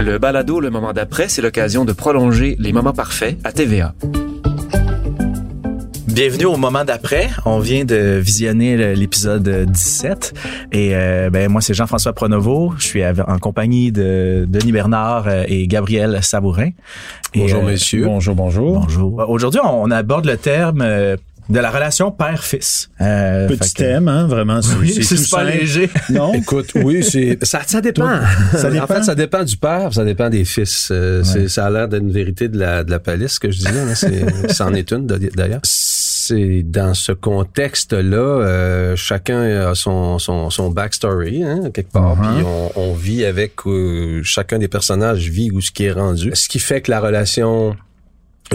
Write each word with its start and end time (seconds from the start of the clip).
Le 0.00 0.18
balado 0.18 0.60
Le 0.60 0.70
moment 0.70 0.92
d'après, 0.92 1.28
c'est 1.28 1.42
l'occasion 1.42 1.84
de 1.84 1.92
prolonger 1.92 2.56
les 2.58 2.72
moments 2.72 2.92
parfaits 2.92 3.38
à 3.44 3.52
TVA. 3.52 3.94
Bienvenue 6.08 6.46
au 6.46 6.56
moment 6.56 6.84
d'après. 6.84 7.28
On 7.44 7.58
vient 7.58 7.84
de 7.84 8.18
visionner 8.18 8.94
l'épisode 8.94 9.46
17 9.70 10.32
et 10.72 10.96
euh, 10.96 11.28
ben 11.30 11.50
moi 11.50 11.60
c'est 11.60 11.74
Jean-François 11.74 12.14
Pronovo. 12.14 12.72
Je 12.78 12.84
suis 12.84 13.04
en 13.04 13.38
compagnie 13.38 13.92
de 13.92 14.46
Denis 14.48 14.72
Bernard 14.72 15.28
euh, 15.28 15.44
et 15.46 15.68
Gabriel 15.68 16.20
Sabourin. 16.22 16.70
bonjour 17.34 17.62
euh, 17.62 17.66
messieurs. 17.66 18.06
Bonjour 18.06 18.34
bonjour. 18.34 18.80
Bonjour. 18.80 19.28
Aujourd'hui 19.28 19.60
on 19.62 19.90
aborde 19.90 20.24
le 20.24 20.38
terme 20.38 20.82
de 21.48 21.60
la 21.60 21.70
relation 21.70 22.10
père-fils. 22.10 22.90
Euh, 23.00 23.48
Petit 23.48 23.74
thème, 23.74 24.08
hein, 24.08 24.26
vraiment. 24.26 24.60
Oui, 24.80 25.02
c'est 25.02 25.30
pas 25.30 25.44
léger. 25.44 25.90
Non? 26.10 26.32
Écoute, 26.34 26.72
oui, 26.74 27.04
c'est 27.04 27.38
ça, 27.44 27.60
ça 27.66 27.80
dépend. 27.80 28.20
ça 28.52 28.70
dépend. 28.70 28.84
En 28.84 28.86
fait, 28.86 29.02
ça 29.04 29.14
dépend 29.14 29.44
du 29.44 29.56
père, 29.56 29.92
ça 29.92 30.04
dépend 30.04 30.28
des 30.28 30.44
fils. 30.44 30.88
Euh, 30.90 31.22
ça 31.48 31.66
a 31.66 31.70
l'air 31.70 31.88
d'une 31.88 32.10
vérité 32.10 32.48
de 32.48 32.58
la 32.58 32.84
de 32.84 32.90
la 32.90 32.98
palisse 32.98 33.38
que 33.38 33.50
je 33.50 33.58
disais. 33.58 33.70
Hein, 33.70 34.48
ça 34.48 34.66
en 34.66 34.74
est 34.74 34.90
une 34.92 35.06
d'ailleurs. 35.06 35.60
C'est 35.64 36.64
dans 36.64 36.94
ce 36.94 37.12
contexte-là, 37.12 38.16
euh, 38.16 38.96
chacun 38.96 39.42
a 39.68 39.74
son 39.76 40.18
son, 40.18 40.50
son 40.50 40.70
backstory 40.70 41.44
hein, 41.44 41.70
quelque 41.72 41.92
part, 41.92 42.20
uh-huh. 42.20 42.34
puis 42.34 42.44
on, 42.44 42.72
on, 42.80 42.94
vit 42.94 43.24
avec 43.24 43.52
euh, 43.66 44.22
chacun 44.24 44.58
des 44.58 44.66
personnages 44.66 45.28
vit 45.30 45.52
où 45.52 45.60
ce 45.60 45.70
qui 45.70 45.84
est 45.84 45.92
rendu. 45.92 46.32
Ce 46.34 46.48
qui 46.48 46.58
fait 46.58 46.80
que 46.80 46.90
la 46.90 46.98
relation 46.98 47.76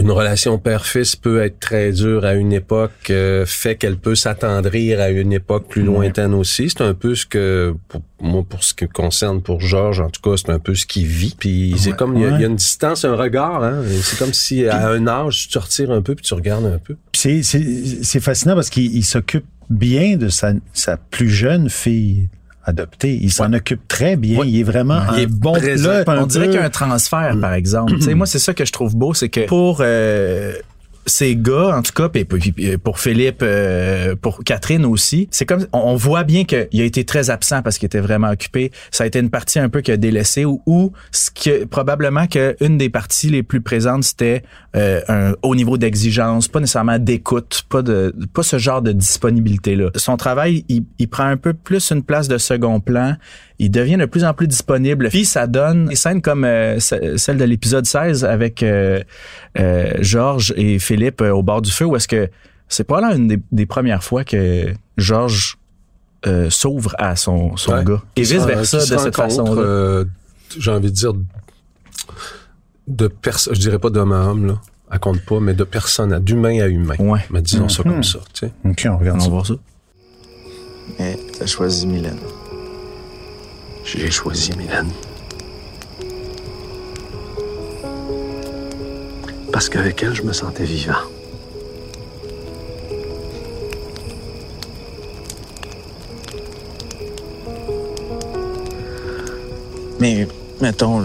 une 0.00 0.10
relation 0.10 0.58
père-fils 0.58 1.16
peut 1.16 1.42
être 1.42 1.60
très 1.60 1.92
dure 1.92 2.24
à 2.24 2.34
une 2.34 2.52
époque, 2.52 3.10
euh, 3.10 3.44
fait 3.44 3.76
qu'elle 3.76 3.98
peut 3.98 4.14
s'attendrir 4.14 5.00
à 5.00 5.10
une 5.10 5.32
époque 5.32 5.68
plus 5.68 5.82
lointaine 5.82 6.32
aussi. 6.34 6.70
C'est 6.70 6.82
un 6.82 6.94
peu 6.94 7.14
ce 7.14 7.26
que, 7.26 7.74
pour, 7.88 8.00
moi, 8.20 8.42
pour 8.48 8.64
ce 8.64 8.72
qui 8.72 8.88
concerne 8.88 9.42
pour 9.42 9.60
Georges, 9.60 10.00
en 10.00 10.08
tout 10.08 10.22
cas, 10.22 10.36
c'est 10.36 10.50
un 10.50 10.58
peu 10.58 10.74
ce 10.74 10.86
qu'il 10.86 11.06
vit. 11.06 11.34
Puis 11.38 11.74
c'est 11.76 11.92
comme, 11.92 12.16
il 12.16 12.22
y, 12.22 12.26
a 12.26 12.46
une 12.46 12.56
distance, 12.56 13.04
un 13.04 13.16
regard. 13.16 13.62
Hein? 13.62 13.82
C'est 14.02 14.18
comme 14.18 14.32
si 14.32 14.66
à 14.66 14.88
un 14.88 15.06
âge, 15.06 15.48
tu 15.48 15.48
te 15.48 15.58
retires 15.58 15.90
un 15.90 16.00
peu 16.00 16.14
puis 16.14 16.24
tu 16.24 16.34
regardes 16.34 16.66
un 16.66 16.78
peu. 16.78 16.96
C'est 17.12 18.20
fascinant 18.20 18.54
parce 18.54 18.70
qu'il 18.70 19.04
s'occupe 19.04 19.44
bien 19.68 20.16
de 20.16 20.28
sa, 20.28 20.52
sa 20.72 20.96
plus 20.96 21.30
jeune 21.30 21.68
fille 21.68 22.28
adopté. 22.64 23.18
Il 23.20 23.32
s'en 23.32 23.52
occupe 23.52 23.86
très 23.88 24.16
bien. 24.16 24.44
Il 24.44 24.58
est 24.58 24.62
vraiment 24.62 25.00
il 25.16 25.22
est 25.22 25.26
bon 25.26 25.52
présent. 25.52 26.02
On 26.06 26.26
dirait 26.26 26.46
qu'il 26.46 26.56
y 26.56 26.58
a 26.58 26.64
un 26.64 26.70
transfert, 26.70 27.36
par 27.40 27.54
exemple. 27.54 27.92
moi, 28.14 28.26
c'est 28.26 28.38
ça 28.38 28.54
que 28.54 28.64
je 28.64 28.72
trouve 28.72 28.96
beau, 28.96 29.14
c'est 29.14 29.28
que 29.28 29.46
pour 29.46 29.78
euh, 29.80 30.54
ces 31.06 31.36
gars, 31.36 31.76
en 31.76 31.82
tout 31.82 31.92
cas, 31.92 32.08
puis 32.08 32.24
pour 32.24 33.00
Philippe, 33.00 33.40
euh, 33.42 34.14
pour 34.14 34.44
Catherine 34.44 34.84
aussi, 34.84 35.28
c'est 35.30 35.46
comme 35.46 35.66
on 35.72 35.96
voit 35.96 36.24
bien 36.24 36.44
qu'il 36.44 36.80
a 36.80 36.84
été 36.84 37.04
très 37.04 37.30
absent 37.30 37.62
parce 37.62 37.78
qu'il 37.78 37.86
était 37.86 38.00
vraiment 38.00 38.30
occupé. 38.30 38.70
Ça 38.90 39.04
a 39.04 39.06
été 39.06 39.18
une 39.18 39.30
partie 39.30 39.58
un 39.58 39.68
peu 39.68 39.80
qu'il 39.80 39.94
a 39.94 39.96
délaissée 39.96 40.44
ou, 40.44 40.62
ou 40.66 40.92
ce 41.10 41.30
que 41.30 41.64
probablement 41.64 42.26
qu'une 42.26 42.78
des 42.78 42.88
parties 42.88 43.30
les 43.30 43.42
plus 43.42 43.60
présentes 43.60 44.04
c'était 44.04 44.42
euh, 44.74 45.00
un 45.08 45.34
haut 45.42 45.54
niveau 45.54 45.76
d'exigence, 45.76 46.48
pas 46.48 46.60
nécessairement 46.60 46.98
d'écoute, 46.98 47.62
pas 47.68 47.82
de 47.82 48.14
pas 48.32 48.42
ce 48.42 48.58
genre 48.58 48.80
de 48.80 48.92
disponibilité 48.92 49.76
là. 49.76 49.90
Son 49.96 50.16
travail, 50.16 50.64
il, 50.68 50.84
il 50.98 51.08
prend 51.08 51.24
un 51.26 51.36
peu 51.36 51.52
plus 51.52 51.90
une 51.90 52.02
place 52.02 52.28
de 52.28 52.38
second 52.38 52.80
plan 52.80 53.16
il 53.62 53.70
devient 53.70 53.96
de 53.96 54.06
plus 54.06 54.24
en 54.24 54.34
plus 54.34 54.48
disponible. 54.48 55.08
Puis 55.08 55.24
ça 55.24 55.46
donne 55.46 55.86
des 55.86 55.94
scènes 55.94 56.20
comme 56.20 56.44
euh, 56.44 56.80
celle 56.80 57.36
de 57.36 57.44
l'épisode 57.44 57.86
16 57.86 58.24
avec 58.24 58.62
euh, 58.64 59.00
euh, 59.56 59.92
Georges 60.00 60.52
et 60.56 60.80
Philippe 60.80 61.20
au 61.20 61.44
bord 61.44 61.62
du 61.62 61.70
feu, 61.70 61.84
où 61.84 61.94
est-ce 61.94 62.08
que 62.08 62.28
c'est 62.66 62.84
pas 62.84 63.00
là 63.00 63.14
une 63.14 63.40
des, 63.52 63.66
premières 63.66 64.02
fois 64.02 64.24
que 64.24 64.74
Georges 64.96 65.58
s'ouvre 66.48 66.94
à 66.98 67.14
son, 67.14 67.56
son 67.56 67.82
gars. 67.82 68.02
Et 68.16 68.22
vice-versa 68.22 68.78
de 68.78 68.98
cette 68.98 69.16
façon-là. 69.16 70.04
J'ai 70.58 70.70
envie 70.70 70.90
de 70.90 70.94
dire 70.94 71.12
de 72.88 73.06
personne, 73.06 73.54
je 73.54 73.60
dirais 73.60 73.78
pas 73.78 73.90
d'homme 73.90 74.12
à 74.12 74.26
homme, 74.26 74.46
là. 74.46 74.60
Elle 74.92 74.98
compte 74.98 75.22
pas, 75.22 75.40
mais 75.40 75.54
de 75.54 75.64
personne, 75.64 76.18
d'humain 76.18 76.60
à 76.60 76.68
humain. 76.68 76.96
Ouais. 76.98 77.20
Mais 77.30 77.40
disons 77.40 77.68
ça 77.70 77.82
comme 77.82 78.04
ça, 78.04 78.18
tu 78.34 78.46
sais. 78.46 78.52
OK, 78.64 78.86
on 78.90 78.98
regarde 78.98 79.18
on 79.18 79.20
ça. 79.20 79.26
Va 79.26 79.32
voir 79.32 79.46
ça. 79.46 79.54
Mais 80.98 81.18
t'as 81.38 81.46
choisi 81.46 81.86
Mylène. 81.86 82.18
J'ai 83.84 84.10
choisi 84.10 84.52
Mylène. 84.56 84.90
Parce 89.50 89.68
qu'avec 89.70 90.02
elle, 90.02 90.14
je 90.14 90.22
me 90.22 90.32
sentais 90.32 90.64
vivant. 90.64 90.92
Mais, 100.00 100.26
mettons, 100.60 101.04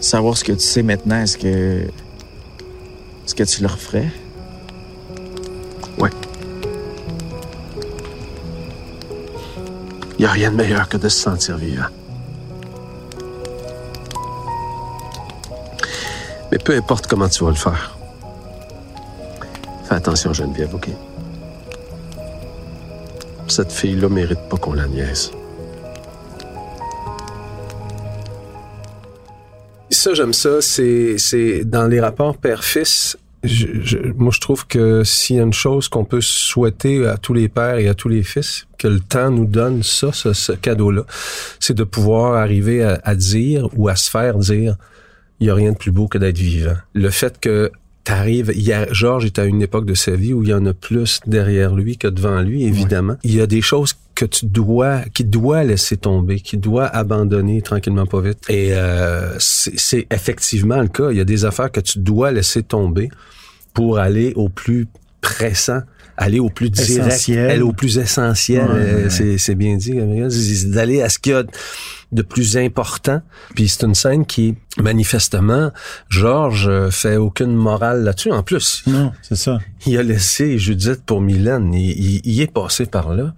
savoir 0.00 0.36
ce 0.36 0.44
que 0.44 0.52
tu 0.52 0.60
sais 0.60 0.82
maintenant, 0.82 1.22
est-ce 1.22 1.38
que. 1.38 1.86
Que 3.40 3.46
tu 3.46 3.62
le 3.62 3.68
referais? 3.68 4.10
Ouais. 5.98 6.10
Il 10.18 10.18
n'y 10.18 10.24
a 10.26 10.30
rien 10.30 10.50
de 10.50 10.56
meilleur 10.56 10.86
que 10.90 10.98
de 10.98 11.08
se 11.08 11.22
sentir 11.22 11.56
vivant. 11.56 11.86
Mais 16.52 16.58
peu 16.58 16.76
importe 16.76 17.06
comment 17.06 17.30
tu 17.30 17.42
vas 17.42 17.48
le 17.48 17.56
faire. 17.56 17.96
Fais 19.84 19.94
attention, 19.94 20.34
Geneviève, 20.34 20.74
OK? 20.74 20.90
Cette 23.48 23.72
fille-là 23.72 24.10
mérite 24.10 24.50
pas 24.50 24.58
qu'on 24.58 24.74
la 24.74 24.86
niaise. 24.86 25.30
Ça, 29.88 30.12
j'aime 30.12 30.34
ça. 30.34 30.60
C'est, 30.60 31.16
c'est 31.16 31.64
dans 31.64 31.86
les 31.86 32.02
rapports 32.02 32.36
père-fils, 32.36 33.16
je, 33.42 34.12
moi, 34.16 34.32
je 34.34 34.40
trouve 34.40 34.66
que 34.66 35.02
s'il 35.04 35.36
y 35.36 35.40
a 35.40 35.42
une 35.42 35.52
chose 35.52 35.88
qu'on 35.88 36.04
peut 36.04 36.20
souhaiter 36.20 37.06
à 37.06 37.16
tous 37.16 37.32
les 37.32 37.48
pères 37.48 37.78
et 37.78 37.88
à 37.88 37.94
tous 37.94 38.08
les 38.08 38.22
fils, 38.22 38.66
que 38.78 38.88
le 38.88 39.00
temps 39.00 39.30
nous 39.30 39.46
donne 39.46 39.82
ça, 39.82 40.12
ce, 40.12 40.52
cadeau-là, 40.52 41.04
c'est 41.58 41.74
de 41.74 41.84
pouvoir 41.84 42.34
arriver 42.34 42.82
à, 42.82 43.14
dire 43.14 43.68
ou 43.76 43.88
à 43.88 43.96
se 43.96 44.10
faire 44.10 44.36
dire, 44.36 44.76
il 45.40 45.46
y 45.46 45.50
a 45.50 45.54
rien 45.54 45.72
de 45.72 45.76
plus 45.76 45.90
beau 45.90 46.06
que 46.06 46.18
d'être 46.18 46.38
vivant. 46.38 46.76
Le 46.92 47.10
fait 47.10 47.40
que 47.40 47.72
t'arrives, 48.04 48.52
Georges 48.92 49.24
est 49.24 49.38
à 49.38 49.44
une 49.44 49.62
époque 49.62 49.86
de 49.86 49.94
sa 49.94 50.12
vie 50.12 50.34
où 50.34 50.42
il 50.42 50.50
y 50.50 50.54
en 50.54 50.66
a 50.66 50.74
plus 50.74 51.20
derrière 51.26 51.74
lui 51.74 51.96
que 51.96 52.08
devant 52.08 52.40
lui, 52.42 52.64
évidemment. 52.64 53.16
Il 53.24 53.34
y 53.34 53.40
a 53.40 53.46
des 53.46 53.62
choses 53.62 53.94
que 54.20 54.26
tu 54.26 54.44
dois, 54.44 55.00
qui 55.14 55.24
doit 55.24 55.64
laisser 55.64 55.96
tomber, 55.96 56.40
qui 56.40 56.58
doit 56.58 56.84
abandonner 56.84 57.62
tranquillement 57.62 58.04
pas 58.04 58.20
vite. 58.20 58.38
Et 58.50 58.74
euh, 58.74 59.34
c'est 59.38 60.06
effectivement 60.10 60.78
le 60.82 60.88
cas. 60.88 61.10
Il 61.10 61.16
y 61.16 61.22
a 61.22 61.24
des 61.24 61.46
affaires 61.46 61.72
que 61.72 61.80
tu 61.80 62.00
dois 62.00 62.30
laisser 62.30 62.62
tomber 62.62 63.08
pour 63.72 63.98
aller 63.98 64.34
au 64.36 64.50
plus 64.50 64.88
pressant 65.22 65.80
aller 66.18 66.38
au 66.38 66.50
plus 66.50 66.68
direct, 66.68 67.30
aller 67.30 67.62
au 67.62 67.72
plus 67.72 67.96
essentiel, 67.96 68.68
euh, 68.68 69.08
c'est 69.38 69.54
bien 69.54 69.78
dit, 69.78 69.94
d'aller 70.66 71.00
à 71.00 71.08
ce 71.08 71.18
qu'il 71.18 71.32
y 71.32 71.34
a 71.34 71.44
de 72.12 72.20
plus 72.20 72.58
important. 72.58 73.22
Puis 73.54 73.70
c'est 73.70 73.86
une 73.86 73.94
scène 73.94 74.26
qui, 74.26 74.54
manifestement, 74.76 75.70
Georges 76.10 76.68
euh, 76.68 76.90
fait 76.90 77.16
aucune 77.16 77.54
morale 77.54 78.02
là-dessus. 78.02 78.32
En 78.32 78.42
plus, 78.42 78.82
non, 78.86 79.12
c'est 79.22 79.36
ça. 79.36 79.60
Il 79.86 79.96
a 79.96 80.02
laissé 80.02 80.58
Judith 80.58 81.00
pour 81.06 81.22
Mylène. 81.22 81.72
Il, 81.72 82.20
il 82.22 82.40
est 82.42 82.52
passé 82.52 82.84
par 82.84 83.14
là 83.14 83.32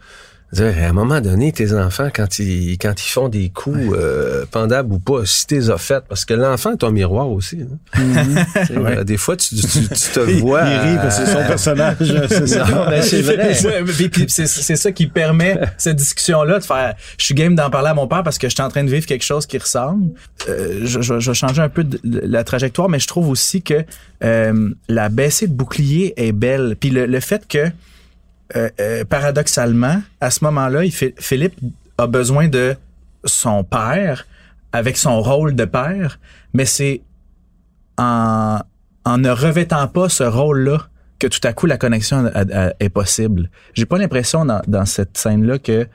à 0.61 0.89
un 0.89 0.93
moment 0.93 1.21
donné, 1.23 1.51
tes 1.51 1.73
enfants, 1.73 2.09
quand 2.15 2.39
ils, 2.39 2.77
quand 2.77 2.93
ils 3.03 3.09
font 3.09 3.29
des 3.29 3.49
coups 3.49 3.79
euh, 3.95 4.45
pendables 4.51 4.93
ou 4.93 4.99
pas, 4.99 5.25
si 5.25 5.47
t'es 5.47 5.61
fait, 5.79 6.05
parce 6.07 6.27
que 6.27 6.35
l'enfant 6.35 6.73
est 6.73 6.85
un 6.85 6.91
miroir 6.91 7.31
aussi. 7.31 7.61
Hein. 7.63 7.99
Mm-hmm. 7.99 9.05
Des 9.05 9.17
fois, 9.17 9.37
tu, 9.37 9.55
tu, 9.57 9.87
te 9.89 10.21
vois... 10.41 10.63
Il 10.63 10.91
rit 10.91 10.97
parce 10.97 11.19
que 11.19 11.25
c'est 11.25 11.33
son 11.33 11.47
personnage. 11.47 11.97
c'est 12.29 12.47
ça. 12.47 12.65
Ben, 12.91 13.03
c'est 13.03 13.23
vrai. 13.23 13.55
c'est 14.29 14.77
ça 14.77 14.93
qui 14.93 15.07
permet 15.07 15.59
cette 15.79 15.97
discussion-là 15.97 16.59
de 16.59 16.65
faire... 16.65 16.95
Je 17.17 17.25
suis 17.25 17.35
game 17.35 17.55
d'en 17.55 17.71
parler 17.71 17.89
à 17.89 17.95
mon 17.95 18.07
père 18.07 18.23
parce 18.23 18.37
que 18.37 18.49
je 18.49 18.55
suis 18.55 18.63
en 18.63 18.69
train 18.69 18.85
de 18.85 18.91
vivre 18.91 19.07
quelque 19.07 19.25
chose 19.25 19.47
qui 19.47 19.57
ressemble. 19.57 20.11
Euh, 20.49 20.81
je, 20.85 21.01
je, 21.01 21.19
je, 21.19 21.31
vais 21.31 21.35
changer 21.35 21.63
un 21.63 21.71
peu 21.71 21.85
de, 21.85 21.99
la 22.05 22.45
trajectoire, 22.45 22.91
mais 22.91 22.99
je 22.99 23.07
trouve 23.07 23.31
aussi 23.31 23.63
que 23.63 23.85
euh, 24.23 24.71
la 24.89 25.09
baissée 25.09 25.47
de 25.47 25.55
bouclier 25.55 26.13
est 26.17 26.33
belle. 26.33 26.77
Puis 26.79 26.91
le, 26.91 27.07
le 27.07 27.21
fait 27.21 27.49
que 27.49 27.71
euh, 28.57 28.69
euh, 28.81 29.05
paradoxalement, 29.05 30.03
à 30.21 30.31
ce 30.31 30.45
moment-là, 30.45 30.83
Philippe 31.19 31.59
a 31.99 32.07
besoin 32.07 32.49
de 32.49 32.77
son 33.25 33.65
père 33.65 34.27
avec 34.73 34.97
son 34.97 35.21
rôle 35.21 35.55
de 35.55 35.65
père, 35.65 36.19
mais 36.55 36.65
c'est 36.65 37.03
en, 37.99 38.61
ne 39.07 39.31
revêtant 39.31 39.87
pas 39.89 40.09
ce 40.09 40.25
rôle-là 40.25 40.89
que 41.19 41.27
tout 41.27 41.41
à 41.45 41.53
coup 41.53 41.67
la 41.67 41.77
connexion 41.77 42.31
est 42.81 42.89
possible. 42.89 43.49
J'ai 43.75 43.87
pas 43.87 43.99
l'impression 43.99 44.45
dans, 44.45 44.87
cette 44.87 45.17
scène-là 45.17 45.59
que 45.59 45.87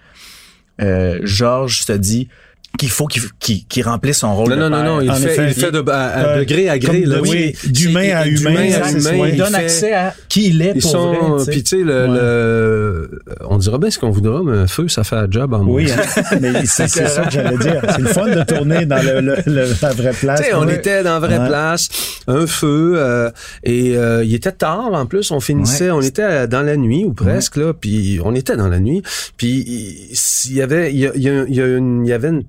euh, 0.82 1.20
Georges 1.24 1.82
se 1.82 1.94
dit 1.94 2.30
qu'il 2.78 2.90
faut 2.90 3.08
qu'il 3.08 3.24
qu'il 3.40 3.66
qu'il 3.66 3.84
remplisse 3.84 4.20
son 4.20 4.36
rôle 4.36 4.50
Non, 4.50 4.56
de 4.56 4.62
non, 4.62 4.70
non, 4.70 4.76
père. 4.78 4.86
non, 4.86 5.02
il 5.02 5.12
En 5.12 5.16
fait, 5.16 5.26
effet, 5.34 5.48
il 5.50 5.54
fait 5.54 5.72
de, 5.72 5.84
à, 5.90 6.06
à 6.06 6.26
euh, 6.28 6.40
de 6.40 6.44
gré 6.46 6.70
à 6.70 6.80
gré, 6.80 7.02
là, 7.02 7.18
oui. 7.22 7.54
oui, 7.64 7.72
d'humain 7.72 8.16
à 8.16 8.26
humain, 8.28 8.52
d'humain 8.52 8.72
à 8.82 8.92
humain, 8.92 9.28
il 9.28 9.38
donne 9.38 9.48
fait- 9.50 9.56
accès 9.56 9.94
à 9.94 10.14
qui 10.30 10.50
il 10.50 10.62
est 10.62 10.74
Ils 10.76 10.82
pour 10.82 10.92
sont, 10.92 11.14
vrai. 11.36 11.44
puis 11.52 11.64
tu 11.64 11.78
sais, 11.78 11.84
le, 11.84 12.08
le- 12.08 13.10
on 13.50 13.58
dira 13.58 13.78
bien 13.78 13.90
ce 13.90 14.00
qu'on 14.00 14.10
voudra, 14.12 14.42
mais 14.44 14.58
un 14.58 14.68
feu, 14.68 14.88
ça 14.88 15.04
fait 15.04 15.16
un 15.16 15.28
job 15.30 15.54
en 15.54 15.64
moi. 15.64 15.76
Oui, 15.76 15.92
hein. 15.92 16.22
mais 16.42 16.66
c'est 16.66 16.88
c'est 16.88 17.08
ça 17.08 17.24
que 17.24 17.32
j'allais 17.32 17.58
dire. 17.58 17.82
C'est 17.90 18.02
le 18.02 18.08
fun 18.08 18.28
de 18.28 18.44
tourner 18.44 18.86
dans 18.86 19.02
le, 19.04 19.22
le- 19.22 19.38
le- 19.46 19.68
la 19.82 19.90
vraie 19.94 20.12
place. 20.14 20.42
Tu 20.42 20.48
sais, 20.48 20.54
on 20.54 20.66
Ouais. 20.66 20.76
était 20.76 21.04
dans 21.04 21.20
la 21.20 21.20
vraie 21.20 21.40
Ouais. 21.40 21.48
place, 21.48 21.90
un 22.28 22.46
feu, 22.48 22.94
euh, 22.98 23.30
et 23.64 23.96
euh, 23.98 24.24
il 24.24 24.34
était 24.36 24.52
tard 24.52 24.90
en 24.94 25.06
plus. 25.06 25.32
On 25.32 25.40
finissait, 25.40 25.92
on 25.92 26.02
était 26.02 26.48
dans 26.48 26.62
la 26.62 26.78
nuit 26.78 27.04
ou 27.06 27.14
presque 27.14 27.58
là, 27.58 27.74
puis 27.74 28.20
on 28.24 28.34
était 28.36 28.56
dans 28.58 28.68
la 28.68 28.80
nuit. 28.80 29.02
Puis 29.38 30.10
il 30.46 30.54
y 30.54 30.62
avait, 30.62 30.92
il 30.94 31.00
y, 31.00 31.08
a- 31.08 31.12
il 31.16 31.22
y 31.22 31.30
a- 31.30 31.46
il 31.48 31.56
y 31.56 31.62
a 31.62 31.68
une- 31.68 32.06
il 32.06 32.10
y 32.10 32.14
avait 32.14 32.30
une- 32.30 32.44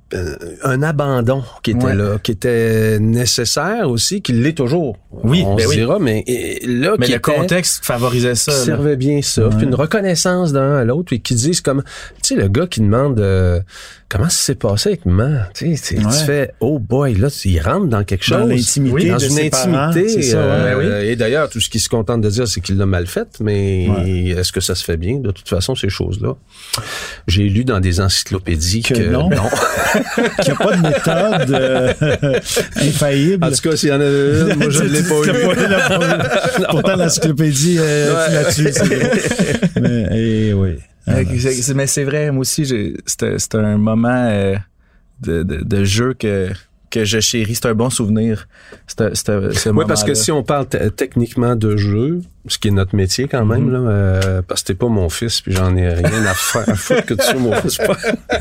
un 0.64 0.82
abandon 0.82 1.42
qui 1.62 1.72
était 1.72 1.84
Ouais. 1.86 1.94
là, 1.94 2.18
qui 2.22 2.32
était 2.32 2.98
nécessaire 3.00 3.88
aussi, 3.90 4.22
qui 4.22 4.32
l'est 4.32 4.52
toujours. 4.52 4.96
Oui, 5.24 5.42
on 5.46 5.54
ben 5.56 5.64
se 5.64 5.68
oui. 5.68 5.76
dira, 5.76 5.98
mais 5.98 6.22
et 6.26 6.60
là, 6.66 6.94
Mais 6.98 7.06
qui 7.06 7.12
le 7.12 7.18
était- 7.18 7.32
contexte 7.32 7.84
favorisait 7.84 8.34
ça. 8.34 8.52
qui 8.52 8.58
là. 8.58 8.64
servait 8.64 8.96
bien 8.96 9.22
ça. 9.22 9.48
Puis 9.56 9.64
une 9.66 9.74
reconnaissance 9.74 10.52
d'un 10.52 10.76
à 10.76 10.84
l'autre, 10.84 11.12
et 11.12 11.18
qui 11.20 11.34
disent 11.34 11.60
comme, 11.60 11.82
tu 12.22 12.34
sais, 12.34 12.40
le 12.40 12.48
gars 12.48 12.66
qui 12.66 12.80
demande 12.80 13.18
euh, 13.20 13.60
comment 14.08 14.28
ça 14.28 14.38
s'est 14.38 14.54
passé 14.54 14.90
avec 14.90 15.06
maman. 15.06 15.38
Tu 15.54 15.76
sais, 15.76 15.96
tu- 15.96 16.04
Ouais. 16.04 16.12
tu 16.12 16.24
fais, 16.24 16.52
oh 16.60 16.78
boy, 16.78 17.14
là, 17.14 17.28
il 17.44 17.60
rentre 17.60 17.86
dans 17.86 18.04
quelque 18.04 18.30
Dans 18.30 18.40
chose. 18.40 18.50
l'intimité 18.50 18.94
Oui, 18.94 19.08
dans 19.08 19.16
de 19.16 19.24
une 19.24 19.30
ses 19.30 19.46
intimité. 19.46 20.22
ça, 20.22 20.36
euh, 20.38 21.00
ouais. 21.00 21.08
Et 21.08 21.16
d'ailleurs, 21.16 21.48
tout 21.48 21.60
ce 21.60 21.68
qu'il 21.70 21.80
se 21.80 21.88
contente 21.88 22.20
de 22.20 22.30
dire, 22.30 22.46
c'est 22.46 22.60
qu'il 22.60 22.76
l'a 22.76 22.86
mal 22.86 23.06
fait, 23.06 23.28
mais 23.40 23.84
est-ce 24.30 24.52
que 24.52 24.60
ça 24.60 24.74
se 24.74 24.84
fait 24.84 24.96
bien? 24.96 25.16
De 25.18 25.30
toute 25.30 25.48
façon, 25.48 25.74
ces 25.74 25.88
choses-là. 25.88 26.34
J'ai 27.26 27.44
lu 27.48 27.64
dans 27.64 27.80
des 27.80 28.00
encyclopédies 28.00 28.82
que, 28.82 28.94
Que 28.94 29.08
non. 29.08 29.28
Qu'il 30.42 30.44
n'y 30.44 30.50
a 30.50 30.56
pas 30.56 30.76
de 30.76 30.82
méthode 30.82 31.50
euh, 31.50 31.92
infaillible. 32.76 33.44
En 33.44 33.50
tout 33.50 33.68
cas, 33.68 33.76
s'il 33.76 33.88
y 33.88 33.92
en 33.92 34.00
avait 34.00 34.40
une, 34.52 34.54
moi, 34.58 34.70
je 34.70 34.82
ne 34.84 34.88
l'ai 34.88 35.02
pas 35.02 36.62
eu. 36.62 36.64
Pourtant, 36.70 36.96
l'encyclopédie 36.96 37.76
euh, 37.78 38.14
Ouais. 38.14 38.34
là-dessus. 38.34 38.68
Mais, 39.80 40.06
eh 40.12 40.52
oui. 40.54 40.76
Ah, 41.06 41.20
mais 41.74 41.86
c'est 41.86 42.04
vrai, 42.04 42.30
moi 42.30 42.42
aussi, 42.42 42.66
c'était 43.06 43.38
c'était 43.38 43.56
un 43.58 43.78
moment 43.78 44.26
euh, 44.30 44.56
de, 45.22 45.42
de, 45.42 45.64
de 45.64 45.84
jeu 45.84 46.14
que, 46.14 46.50
que 46.90 47.04
je 47.04 47.20
chéris. 47.20 47.54
C'est 47.54 47.66
un 47.66 47.74
bon 47.74 47.90
souvenir. 47.90 48.46
Ce 48.86 49.70
Oui, 49.70 49.84
parce 49.88 50.04
que 50.04 50.14
si 50.14 50.30
on 50.32 50.42
parle 50.42 50.66
techniquement 50.96 51.56
de 51.56 51.76
jeu, 51.76 52.20
ce 52.48 52.58
qui 52.58 52.68
est 52.68 52.72
notre 52.72 52.94
métier 52.96 53.28
quand 53.28 53.44
même, 53.44 53.70
là, 53.70 53.78
euh, 53.78 54.42
parce 54.46 54.62
que 54.62 54.68
t'es 54.68 54.74
pas 54.74 54.88
mon 54.88 55.08
fils, 55.08 55.40
puis 55.40 55.52
j'en 55.54 55.76
ai 55.76 55.88
rien 55.88 56.24
à 56.24 56.34
faire 56.34 56.68
à 56.68 56.74
foutre 56.74 57.04
que 57.06 57.14
tu 57.14 57.24
sois 57.24 57.34
mon 57.40 57.52
fils. 57.54 57.78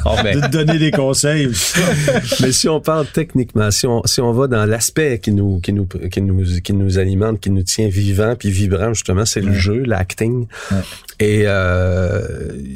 Oh, 0.06 0.16
ben. 0.24 0.40
de 0.40 0.46
te 0.48 0.52
donner 0.52 0.78
des 0.80 0.92
conseils. 0.92 1.50
Mais 2.42 2.52
si 2.52 2.68
on 2.70 2.80
parle 2.82 3.06
techniquement, 3.08 3.70
si 3.72 3.86
on, 3.88 4.02
si 4.06 4.22
on 4.22 4.32
va 4.34 4.48
dans 4.48 4.66
l'aspect 4.66 5.20
qui 5.20 5.32
nous, 5.32 5.60
qui 5.60 5.74
nous, 5.74 5.86
qui 5.86 6.22
nous, 6.22 6.44
qui 6.64 6.74
nous 6.74 6.98
alimente, 7.00 7.40
qui 7.40 7.50
nous 7.52 7.64
tient 7.64 7.88
vivant 7.88 8.36
puis 8.38 8.50
vibrant, 8.52 8.94
justement, 8.94 9.26
c'est 9.26 9.42
le 9.42 9.54
jeu, 9.54 9.84
l'acting. 9.86 10.48
Ouais. 10.72 10.78
Et 11.20 11.44
euh, 11.46 12.22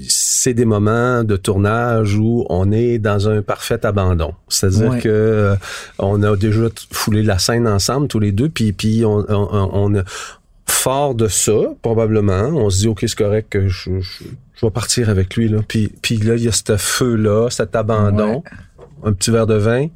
c'est 0.08 0.54
des 0.54 0.66
moments 0.66 1.24
de 1.24 1.36
tournage 1.38 2.16
où 2.16 2.46
on 2.50 2.72
est 2.72 2.98
dans 2.98 3.30
un 3.30 3.42
parfait 3.42 3.86
abandon. 3.86 4.34
C'est-à-dire 4.50 4.92
Ouais. 4.92 5.00
que 5.00 5.10
euh, 5.10 5.56
on 6.00 6.24
a 6.24 6.36
déjà 6.36 6.62
foulé 6.92 7.22
la 7.24 7.38
scène 7.38 7.68
ensemble 7.68 8.08
tous 8.08 8.20
les 8.20 8.32
deux, 8.32 8.50
puis 8.50 8.74
puis 8.74 9.06
on, 9.06 9.24
on, 9.30 9.70
on 9.74 9.96
a- 10.00 10.04
fort 10.82 11.14
de 11.14 11.28
ça 11.28 11.60
probablement, 11.84 12.48
on 12.48 12.70
se 12.70 12.80
dit 12.80 12.88
ok 12.88 13.00
c'est 13.02 13.18
correct 13.18 13.50
que 13.50 13.68
je, 13.68 14.00
je, 14.00 14.24
je 14.56 14.66
vais 14.66 14.72
partir 14.72 15.10
avec 15.10 15.36
lui 15.36 15.48
là. 15.48 15.60
Puis 15.68 15.92
puis 16.02 16.18
là 16.18 16.36
il 16.36 16.44
y 16.44 16.48
a 16.48 16.52
ce 16.52 16.76
feu 16.78 17.16
là, 17.16 17.50
cet 17.50 17.76
abandon, 17.76 18.44
un 19.04 19.14
petit 19.14 19.30
verre 19.30 19.48
de 19.48 19.56
vin, 19.56 19.88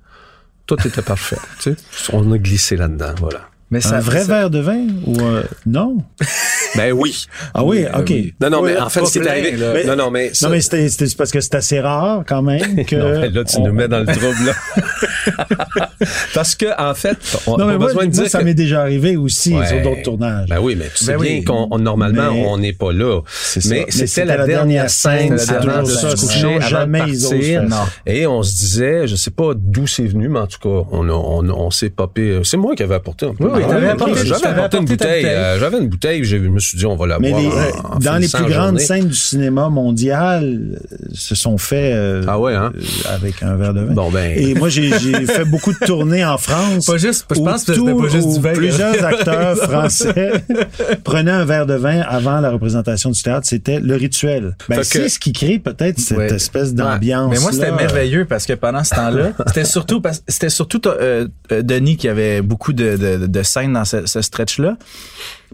tout 0.68 0.78
était 0.88 1.02
parfait. 1.02 1.38
tu 1.60 1.76
sais, 1.76 2.14
on 2.14 2.32
a 2.32 2.38
glissé 2.38 2.78
là-dedans, 2.78 3.16
voilà. 3.20 3.50
Mais 3.72 3.82
ça, 3.82 3.96
Un 3.98 4.00
vrai 4.00 4.20
ça- 4.22 4.28
verre 4.28 4.50
de 4.52 4.60
vin 4.60 4.86
ou 5.06 5.20
euh, 5.22 5.44
non? 5.66 5.98
Ben 6.76 6.92
oui. 6.92 7.26
Ah 7.54 7.64
oui, 7.64 7.86
OK. 7.98 8.12
Non 8.42 8.50
non 8.50 8.62
Oui, 8.62 8.72
mais 8.74 8.80
en 8.82 8.90
fait 8.90 9.06
c'est 9.06 9.26
arrivé. 9.26 9.52
là. 9.54 9.72
Mais- 9.74 9.86
non 9.86 9.96
non 9.96 10.12
mais 10.12 10.34
ça- 10.34 10.48
Non, 10.48 10.54
mais 10.54 10.60
c'était 10.62 10.90
c'était 10.90 11.16
parce 11.18 11.32
que 11.32 11.40
c'est 11.40 11.56
assez 11.56 11.80
rare 11.80 12.24
quand 12.28 12.42
même 12.42 12.84
que. 12.86 12.96
Non, 12.98 13.22
là, 13.34 13.44
tu 13.46 13.58
on- 13.58 13.68
nous 13.68 13.74
mets 13.74 13.88
dans 13.88 14.00
le 14.00 14.06
trouble, 14.06 14.46
là. 14.46 14.54
Parce 16.34 16.56
que, 16.56 16.66
en 16.80 16.94
fait, 16.94 17.18
on 17.48 17.58
Non, 17.58 17.66
mais 17.66 17.74
a 17.74 17.78
moi, 17.78 17.88
besoin 17.88 18.06
de 18.06 18.14
moi, 18.14 18.24
dire 18.24 18.30
ça 18.30 18.40
que- 18.40 18.44
m'est 18.44 18.54
déjà 18.54 18.82
arrivé 18.82 19.16
aussi 19.18 19.54
Ouais. 19.56 19.66
sur 19.68 19.82
d'autres 19.82 20.04
tournages. 20.04 20.50
Ben 20.50 20.60
oui, 20.62 20.76
mais 20.78 20.90
tu 20.94 21.04
sais 21.06 21.14
Ben 21.14 21.22
bien 21.22 21.32
oui. 21.38 21.44
qu'on, 21.44 21.68
on- 21.72 21.80
normalement, 21.80 22.32
Mais- 22.34 22.46
on 22.46 22.58
n'est 22.58 22.74
pas 22.74 22.92
là. 22.92 23.22
C'est 23.32 23.62
ça. 23.62 23.70
Mais, 23.70 23.86
c'était 23.90 24.08
c'était 24.08 24.26
la, 24.26 24.38
la 24.38 24.46
dernière 24.46 24.90
scène 24.90 25.38
scène, 25.38 25.56
avant 25.58 25.84
de 25.84 25.88
c'est 25.90 26.16
se 26.18 26.26
coucher, 26.26 26.60
jamais 26.62 27.02
de 27.02 27.08
ils. 27.08 27.70
Et 28.06 28.28
on 28.28 28.44
se 28.44 28.54
disait, 28.56 29.08
je 29.08 29.16
sais 29.16 29.32
pas 29.32 29.54
d'où 29.56 29.88
c'est 29.88 30.06
venu, 30.06 30.28
mais 30.28 30.40
en 30.40 30.48
tout 30.48 30.60
cas, 30.60 30.88
on, 30.92 31.08
on 31.10 31.72
s'est 31.72 31.90
popé. 31.90 32.42
C'est 32.44 32.58
moi 32.58 32.76
qui 32.76 32.84
avais 32.84 32.96
apporté 32.96 33.26
un 33.26 33.34
peu. 33.34 33.50
Oui, 33.56 33.64
Ah, 33.66 33.70
t'avais 33.70 33.86
ok. 33.88 33.92
apporté- 33.94 34.26
J'avais 34.26 34.46
apporté 34.48 34.78
une 34.78 34.86
bouteille. 34.86 35.24
bouteille. 35.24 35.26
euh, 35.36 35.60
J'avais 35.60 35.78
une 35.80 35.88
bouteille, 35.90 36.24
je 36.24 36.38
me 36.38 36.60
suis 36.60 36.78
dit, 36.78 36.86
on 36.86 36.96
va 36.96 37.08
la 37.08 37.20
Mais 37.20 37.32
boire. 37.32 37.42
les- 37.42 37.48
en- 37.48 37.96
en 37.96 38.00
dans 38.00 38.18
les 38.18 38.28
plus 38.28 38.44
grandes 38.44 38.52
journée. 38.52 38.80
scènes 38.80 39.08
du 39.08 39.16
cinéma 39.16 39.70
mondial 39.70 40.44
euh, 40.44 40.98
se 41.14 41.36
sont 41.36 41.58
faits 41.58 41.94
euh, 41.94 42.24
Ah 42.28 42.40
ouais, 42.40 42.54
hein? 42.54 42.72
euh, 42.76 42.82
avec 43.16 43.42
un 43.44 43.56
verre 43.56 43.74
de 43.74 43.82
vin. 43.82 43.94
Bon, 43.94 44.10
ben. 44.12 44.32
Et 44.38 44.54
moi, 44.56 44.70
j'ai 44.70 44.90
fait 44.92 45.46
beaucoup 45.46 45.72
de 45.74 45.86
tournées 45.86 46.26
en 46.26 46.38
France. 46.38 46.86
Pas 46.86 46.98
juste, 46.98 47.26
je 47.34 47.40
où 47.40 47.44
pense 47.46 47.64
que 47.64 47.74
c'était 47.74 47.94
pas 47.94 48.08
juste 48.10 48.30
du 48.34 48.40
vin. 48.42 48.54
Plusieurs 48.54 49.04
acteurs 49.06 49.58
français 49.58 50.32
prenaient 51.04 51.32
un 51.32 51.46
verre 51.46 51.66
de 51.66 51.76
vin 51.76 52.02
avant 52.02 52.40
la 52.40 52.52
représentation 52.52 53.12
du 53.12 53.22
théâtre. 53.22 53.48
C'était 53.48 53.80
le 53.80 53.96
rituel. 53.96 54.56
Ben, 54.70 54.84
c'est 54.84 55.10
ce 55.10 55.20
qui 55.20 55.34
crée 55.34 55.60
peut-être 55.60 56.00
cette 56.00 56.18
Ouais. 56.18 56.34
espèce 56.34 56.70
Ouais. 56.70 56.76
d'ambiance. 56.76 57.32
Mais 57.32 57.40
moi, 57.40 57.52
c'était 57.52 57.72
merveilleux 57.72 58.26
parce 58.26 58.46
que 58.46 58.54
pendant 58.54 58.84
ce 58.84 58.96
temps-là, 58.96 59.32
c'était 59.48 59.66
surtout 59.66 60.02
parce 60.02 60.22
c'était 60.28 60.50
surtout 60.50 60.82
euh, 60.88 61.28
euh, 61.52 61.62
Denis 61.62 61.98
qui 61.98 62.08
avait 62.08 62.42
beaucoup 62.42 62.74
de, 62.74 62.98
de, 62.98 63.28
de 63.28 63.44
scènes 63.46 63.74
dans 63.74 63.86
ce, 63.86 64.06
ce 64.06 64.22
stretch-là. 64.22 64.78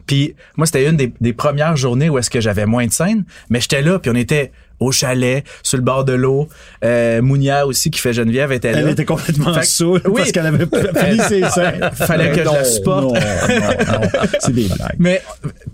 Puis 0.07 0.33
moi, 0.57 0.65
c'était 0.65 0.87
une 0.89 0.97
des, 0.97 1.13
des 1.21 1.33
premières 1.33 1.75
journées 1.77 2.09
où 2.09 2.17
est-ce 2.17 2.29
que 2.29 2.41
j'avais 2.41 2.65
moins 2.65 2.87
de 2.87 2.91
scènes, 2.91 3.23
mais 3.49 3.61
j'étais 3.61 3.81
là, 3.81 3.99
puis 3.99 4.09
on 4.09 4.15
était 4.15 4.51
au 4.79 4.91
chalet, 4.91 5.43
sur 5.61 5.77
le 5.77 5.83
bord 5.83 6.05
de 6.05 6.13
l'eau. 6.13 6.49
Euh, 6.83 7.21
Mounia 7.21 7.67
aussi, 7.67 7.91
qui 7.91 7.99
fait 7.99 8.13
Geneviève, 8.13 8.51
était 8.51 8.69
Elle 8.69 8.85
là. 8.85 8.91
était 8.91 9.05
complètement 9.05 9.53
Fait 9.53 9.63
saoule 9.63 10.01
oui. 10.05 10.13
parce 10.17 10.31
qu'elle 10.31 10.47
avait 10.47 10.65
fini 11.05 11.19
ses 11.29 11.47
scènes. 11.49 11.91
Fallait 11.93 12.31
que 12.31 12.39
je 12.39 12.43
Non, 12.45 12.53
la 12.53 12.63
supporte. 12.63 13.03
Non, 13.03 13.11
non, 13.13 14.01
non. 14.01 14.07
C'est 14.39 14.53
des 14.53 14.65
blagues. 14.65 14.95
Mais 14.97 15.21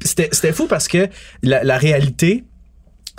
c'était 0.03 0.27
c'était 0.33 0.51
fou 0.51 0.67
parce 0.67 0.89
que 0.89 1.07
la, 1.41 1.63
la 1.63 1.77
réalité 1.77 2.43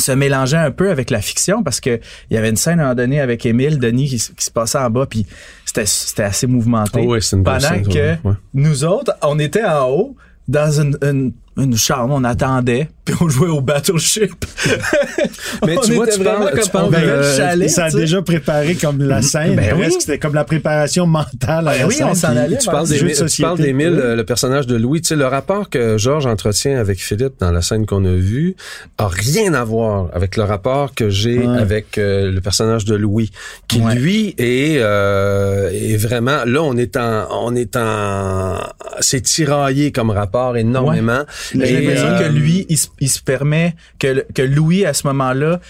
se 0.09 0.13
mélangeait 0.13 0.57
un 0.57 0.71
peu 0.71 0.91
avec 0.91 1.11
la 1.11 1.21
fiction 1.21 1.63
parce 1.63 1.81
que 1.81 2.01
il 2.31 2.35
y 2.35 2.37
avait 2.37 2.51
une 2.51 2.57
scène 2.57 2.81
à 2.81 2.83
un 2.83 2.87
moment 2.87 2.95
donné 2.97 3.21
avec 3.21 3.45
Émile 3.47 3.79
Denis 3.79 4.09
qui, 4.09 4.19
se 4.19 4.51
passait 4.51 4.79
en 4.79 4.91
bas 4.91 5.07
puis 5.07 5.27
c'était 5.65 5.87
c'était 5.87 6.25
assez 6.25 6.47
mouvementé 6.47 7.01
Ah 7.03 7.07
oui, 7.07 7.23
c'est 7.23 7.37
une 7.37 7.45
pendant 7.45 7.61
scène, 7.61 7.87
que 7.87 8.29
ouais. 8.29 8.35
nous 8.55 8.85
autres 8.85 9.13
on 9.23 9.39
était 9.39 9.65
en 9.65 9.89
haut 9.91 10.17
dans 10.49 10.81
une, 10.81 10.97
une, 11.03 11.33
une 11.59 11.77
chambre 11.77 12.15
on 12.17 12.25
attendait 12.25 12.89
puis 13.05 13.15
on 13.21 13.29
jouait 13.29 13.49
au 13.49 13.61
battleship 13.61 14.33
Mais 15.67 15.77
On 15.77 15.81
tu 15.81 15.93
vois, 15.93 16.07
tu 16.07 16.21
parles- 16.21 16.37
vraiment 16.43 16.51
tu 16.63 16.71
comme- 16.71 16.91
parles 16.91 16.95
Euh, 16.95 17.37
chalet, 17.37 17.69
ça 17.71 17.85
a 17.87 17.91
déjà 17.91 18.23
préparé 18.23 18.75
comme 18.75 19.03
la 19.03 19.23
scène. 19.23 19.57
Ben 19.57 19.75
oui. 19.79 19.87
C'était 19.99 20.19
comme 20.19 20.35
la 20.35 20.45
préparation 20.45 21.07
mentale 21.07 21.69
à 21.69 21.73
Ben 21.73 21.79
la 21.81 21.87
oui, 21.87 21.95
scène. 21.95 22.07
on 22.11 22.15
s'en 22.15 22.37
allait 22.37 22.59
Tu 22.59 22.67
parles 22.67 22.87
Jeu 22.87 22.95
de 22.95 22.99
d'Émile, 23.09 23.27
tu 23.31 23.43
parles 23.43 23.59
d'Émile, 23.59 23.93
Oui. 23.95 24.01
euh, 24.03 24.17
le 24.17 24.25
personnage 24.25 24.67
de 24.67 24.77
Louis. 24.77 25.01
Tu 25.01 25.09
sais, 25.09 25.17
le 25.17 25.27
rapport 25.27 25.71
que 25.71 25.97
Georges 25.99 26.27
entretient 26.27 26.79
avec 26.79 26.99
Philippe 27.03 27.35
dans 27.41 27.51
la 27.51 27.63
scène 27.63 27.87
qu'on 27.87 28.05
a 28.05 28.13
vue 28.13 28.57
a 28.99 29.09
rien 29.09 29.55
à 29.55 29.65
voir 29.65 30.09
avec 30.13 30.37
le 30.37 30.43
rapport 30.45 30.95
que 30.95 31.09
j'ai 31.11 31.39
Ouais. 31.39 31.59
avec 31.59 31.99
euh, 31.99 32.31
le 32.31 32.41
personnage 32.41 32.85
de 32.85 32.95
Louis, 32.95 33.31
qui 33.69 33.81
Ouais. 33.81 33.95
lui 33.95 34.35
est, 34.39 34.79
euh, 34.81 35.71
est 35.73 35.97
vraiment. 35.97 36.45
Là, 36.47 36.63
on 36.63 36.77
est 36.77 36.97
en, 36.97 37.27
on 37.43 37.55
est 37.55 37.77
en, 37.77 38.59
c'est 39.01 39.21
tiraillé 39.23 39.93
comme 39.93 40.11
rapport 40.11 40.57
énormément. 40.57 41.23
J'ai 41.55 41.81
l'impression 41.81 42.09
euh, 42.09 42.19
que 42.19 42.33
lui, 42.33 42.67
il, 42.69 42.79
se- 42.79 42.89
il 43.01 43.09
se 43.09 43.21
permet, 43.23 43.75
que, 43.99 44.25
que 44.35 44.43
Louis, 44.43 44.85
à 44.85 44.93
ce 44.95 45.07
moment-là, 45.07 45.61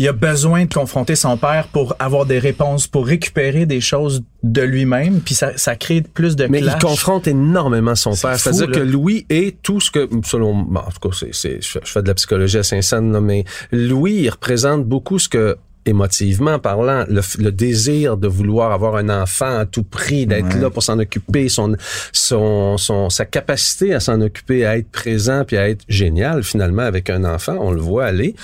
il 0.00 0.06
a 0.06 0.12
besoin 0.12 0.64
de 0.64 0.72
confronter 0.72 1.16
son 1.16 1.36
père 1.36 1.66
pour 1.72 1.96
avoir 1.98 2.24
des 2.24 2.38
réponses, 2.38 2.86
pour 2.86 3.04
récupérer 3.04 3.66
des 3.66 3.80
choses 3.80 4.22
de 4.44 4.62
lui-même, 4.62 5.20
puis 5.20 5.34
ça, 5.34 5.58
ça 5.58 5.74
crée 5.74 6.02
plus 6.02 6.36
de 6.36 6.46
Mais 6.46 6.60
clash. 6.60 6.76
il 6.80 6.86
confronte 6.86 7.26
énormément 7.26 7.96
son 7.96 8.14
père. 8.14 8.38
C'est-à-dire 8.38 8.70
que 8.70 8.78
Louis 8.78 9.26
est 9.28 9.60
tout 9.60 9.80
ce 9.80 9.90
que, 9.90 10.08
selon, 10.24 10.54
bon, 10.62 10.78
en 10.78 10.90
tout 10.92 11.08
cas, 11.08 11.16
c'est, 11.18 11.34
c'est, 11.34 11.60
je 11.60 11.68
fais- 11.68 11.80
je 11.84 11.90
fais 11.90 12.02
de 12.02 12.06
la 12.06 12.14
psychologie 12.14 12.58
à 12.58 12.62
Saint-Saëns, 12.62 13.20
mais 13.20 13.44
Louis, 13.72 14.12
il 14.14 14.30
représente 14.30 14.84
beaucoup 14.84 15.18
ce 15.18 15.28
que 15.28 15.56
émotivement 15.88 16.58
parlant, 16.58 17.04
le, 17.08 17.20
le 17.38 17.50
désir 17.52 18.16
de 18.16 18.28
vouloir 18.28 18.72
avoir 18.72 18.96
un 18.96 19.08
enfant 19.08 19.58
à 19.58 19.66
tout 19.66 19.82
prix, 19.82 20.26
d'être 20.26 20.58
là 20.60 20.70
pour 20.70 20.82
s'en 20.82 20.98
occuper, 20.98 21.48
son, 21.48 21.74
son, 22.12 22.76
son, 22.78 23.10
sa 23.10 23.24
capacité 23.24 23.94
à 23.94 24.00
s'en 24.00 24.20
occuper, 24.20 24.64
à 24.66 24.76
être 24.78 24.90
présent, 24.90 25.44
puis 25.46 25.56
à 25.56 25.68
être 25.68 25.84
génial 25.88 26.42
finalement 26.42 26.82
avec 26.82 27.10
un 27.10 27.24
enfant, 27.24 27.56
on 27.60 27.70
le 27.72 27.80
voit 27.80 28.04
aller. 28.06 28.34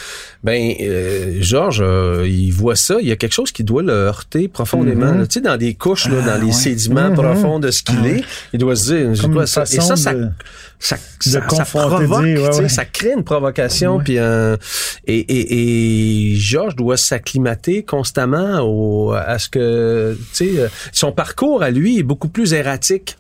Ben, 0.43 0.73
euh, 0.81 1.39
Georges, 1.41 1.81
euh, 1.83 2.27
il 2.29 2.51
voit 2.51 2.77
ça, 2.77 2.97
il 3.01 3.09
y 3.09 3.13
a 3.13 3.17
quelque 3.17 3.33
chose 3.33 3.53
qui 3.53 3.65
doit 3.65 3.83
le 3.83 3.93
heurter 3.93 4.49
profondément. 4.49 5.13
là. 5.13 5.27
Tu 5.27 5.35
sais, 5.35 5.41
dans 5.41 5.57
des 5.57 5.75
couches, 5.75 6.09
là, 6.09 6.21
dans 6.21 6.45
les 6.45 6.53
sédiments 6.53 7.13
profonds 7.13 7.59
de 7.61 7.71
ce 7.71 7.83
qu'il 7.83 8.07
est, 8.07 8.23
il 8.53 8.59
doit 8.59 8.77
se 8.77 8.93
dire, 8.95 9.21
Comme 9.21 9.33
quoi, 9.35 9.47
ça, 9.47 9.63
et 9.63 9.67
façon 9.77 9.81
ça, 9.89 9.97
ça, 9.97 10.15
de- 10.15 10.23
ça, 10.23 10.29
Ça, 10.79 10.97
ça 11.61 11.65
provoque, 11.99 12.01
ouais, 12.47 12.53
sais, 12.53 12.63
ouais. 12.63 12.69
ça 12.69 12.85
crée 12.85 13.13
une 13.17 13.25
provocation, 13.25 13.99
puis 14.01 14.19
un- 14.19 14.59
et, 15.07 15.19
et, 15.19 16.31
et 16.33 16.35
Georges 16.37 16.77
doit 16.77 16.97
s'acclimater 16.99 17.85
constamment 17.85 18.61
au, 18.61 19.13
à 19.13 19.39
ce 19.39 19.49
que, 19.49 20.17
tu 20.35 20.47
sais, 20.53 20.61
euh, 20.61 20.69
son 20.93 21.13
parcours 21.13 21.63
à 21.63 21.71
lui 21.71 21.99
est 21.99 22.03
beaucoup 22.03 22.29
plus 22.29 22.53
erratique 22.53 23.17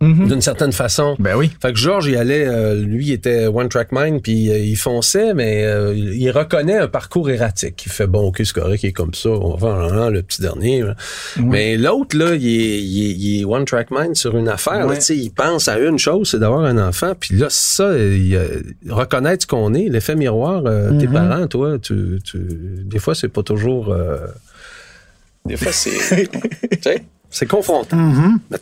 Mhm. 0.00 0.28
d'une 0.28 0.40
certaine 0.42 0.72
façon. 0.72 1.16
Ben 1.18 1.36
oui. 1.36 1.50
Fait 1.62 1.72
que 1.72 1.78
Georges, 1.78 2.06
il 2.08 2.16
allait, 2.16 2.46
euh, 2.46 2.74
lui, 2.74 3.06
il 3.06 3.12
était 3.12 3.46
one 3.46 3.68
track 3.68 3.88
mind, 3.92 4.20
puis 4.22 4.50
euh, 4.50 4.58
il 4.58 4.76
fonçait, 4.76 5.32
mais 5.34 5.64
euh, 5.64 5.94
il 5.94 6.30
reconnaît 6.30 6.76
un 6.76 6.88
parcours 6.88 7.30
erratique. 7.30 7.84
Il 7.86 7.92
fait 7.92 8.06
bon, 8.06 8.28
ok, 8.28 8.42
c'est 8.44 8.52
correct, 8.52 8.82
il 8.82 8.88
est 8.88 8.92
comme 8.92 9.14
ça. 9.14 9.30
On 9.30 9.54
va 9.56 9.58
faire 9.68 9.92
un, 10.02 10.10
le 10.10 10.22
petit 10.22 10.42
dernier. 10.42 10.82
là. 10.82 10.94
Mais 11.38 11.76
l'autre 11.76 12.16
là, 12.18 12.34
il 12.34 12.46
est, 12.46 12.82
il, 12.82 13.06
est, 13.06 13.14
il 13.14 13.40
est 13.40 13.44
one 13.44 13.64
track 13.64 13.90
mind 13.90 14.14
sur 14.16 14.36
une 14.36 14.48
affaire. 14.48 14.86
là, 14.86 14.94
il 15.08 15.30
pense 15.30 15.68
à 15.68 15.78
une 15.78 15.98
chose, 15.98 16.28
c'est 16.30 16.38
d'avoir 16.38 16.64
un 16.64 16.76
enfant. 16.86 17.12
Puis 17.18 17.36
là, 17.36 17.46
ça, 17.48 17.96
il, 17.96 18.34
euh, 18.34 18.60
reconnaître 18.90 19.42
ce 19.44 19.46
qu'on 19.46 19.72
est, 19.74 19.88
l'effet 19.88 20.16
miroir. 20.16 20.64
euh, 20.66 20.98
Tes 20.98 21.06
parents, 21.06 21.46
toi, 21.46 21.78
tu, 21.78 22.18
tu, 22.24 22.38
des 22.84 22.98
fois, 22.98 23.14
c'est 23.14 23.28
pas 23.28 23.42
toujours. 23.42 23.90
euh, 23.92 24.18
des 25.46 25.56
fois, 25.56 25.72
c'est, 25.72 25.90
tu 26.70 26.78
sais, 26.82 27.04
c'est 27.30 27.46
confrontant. 27.46 28.12
Sais. 28.50 28.58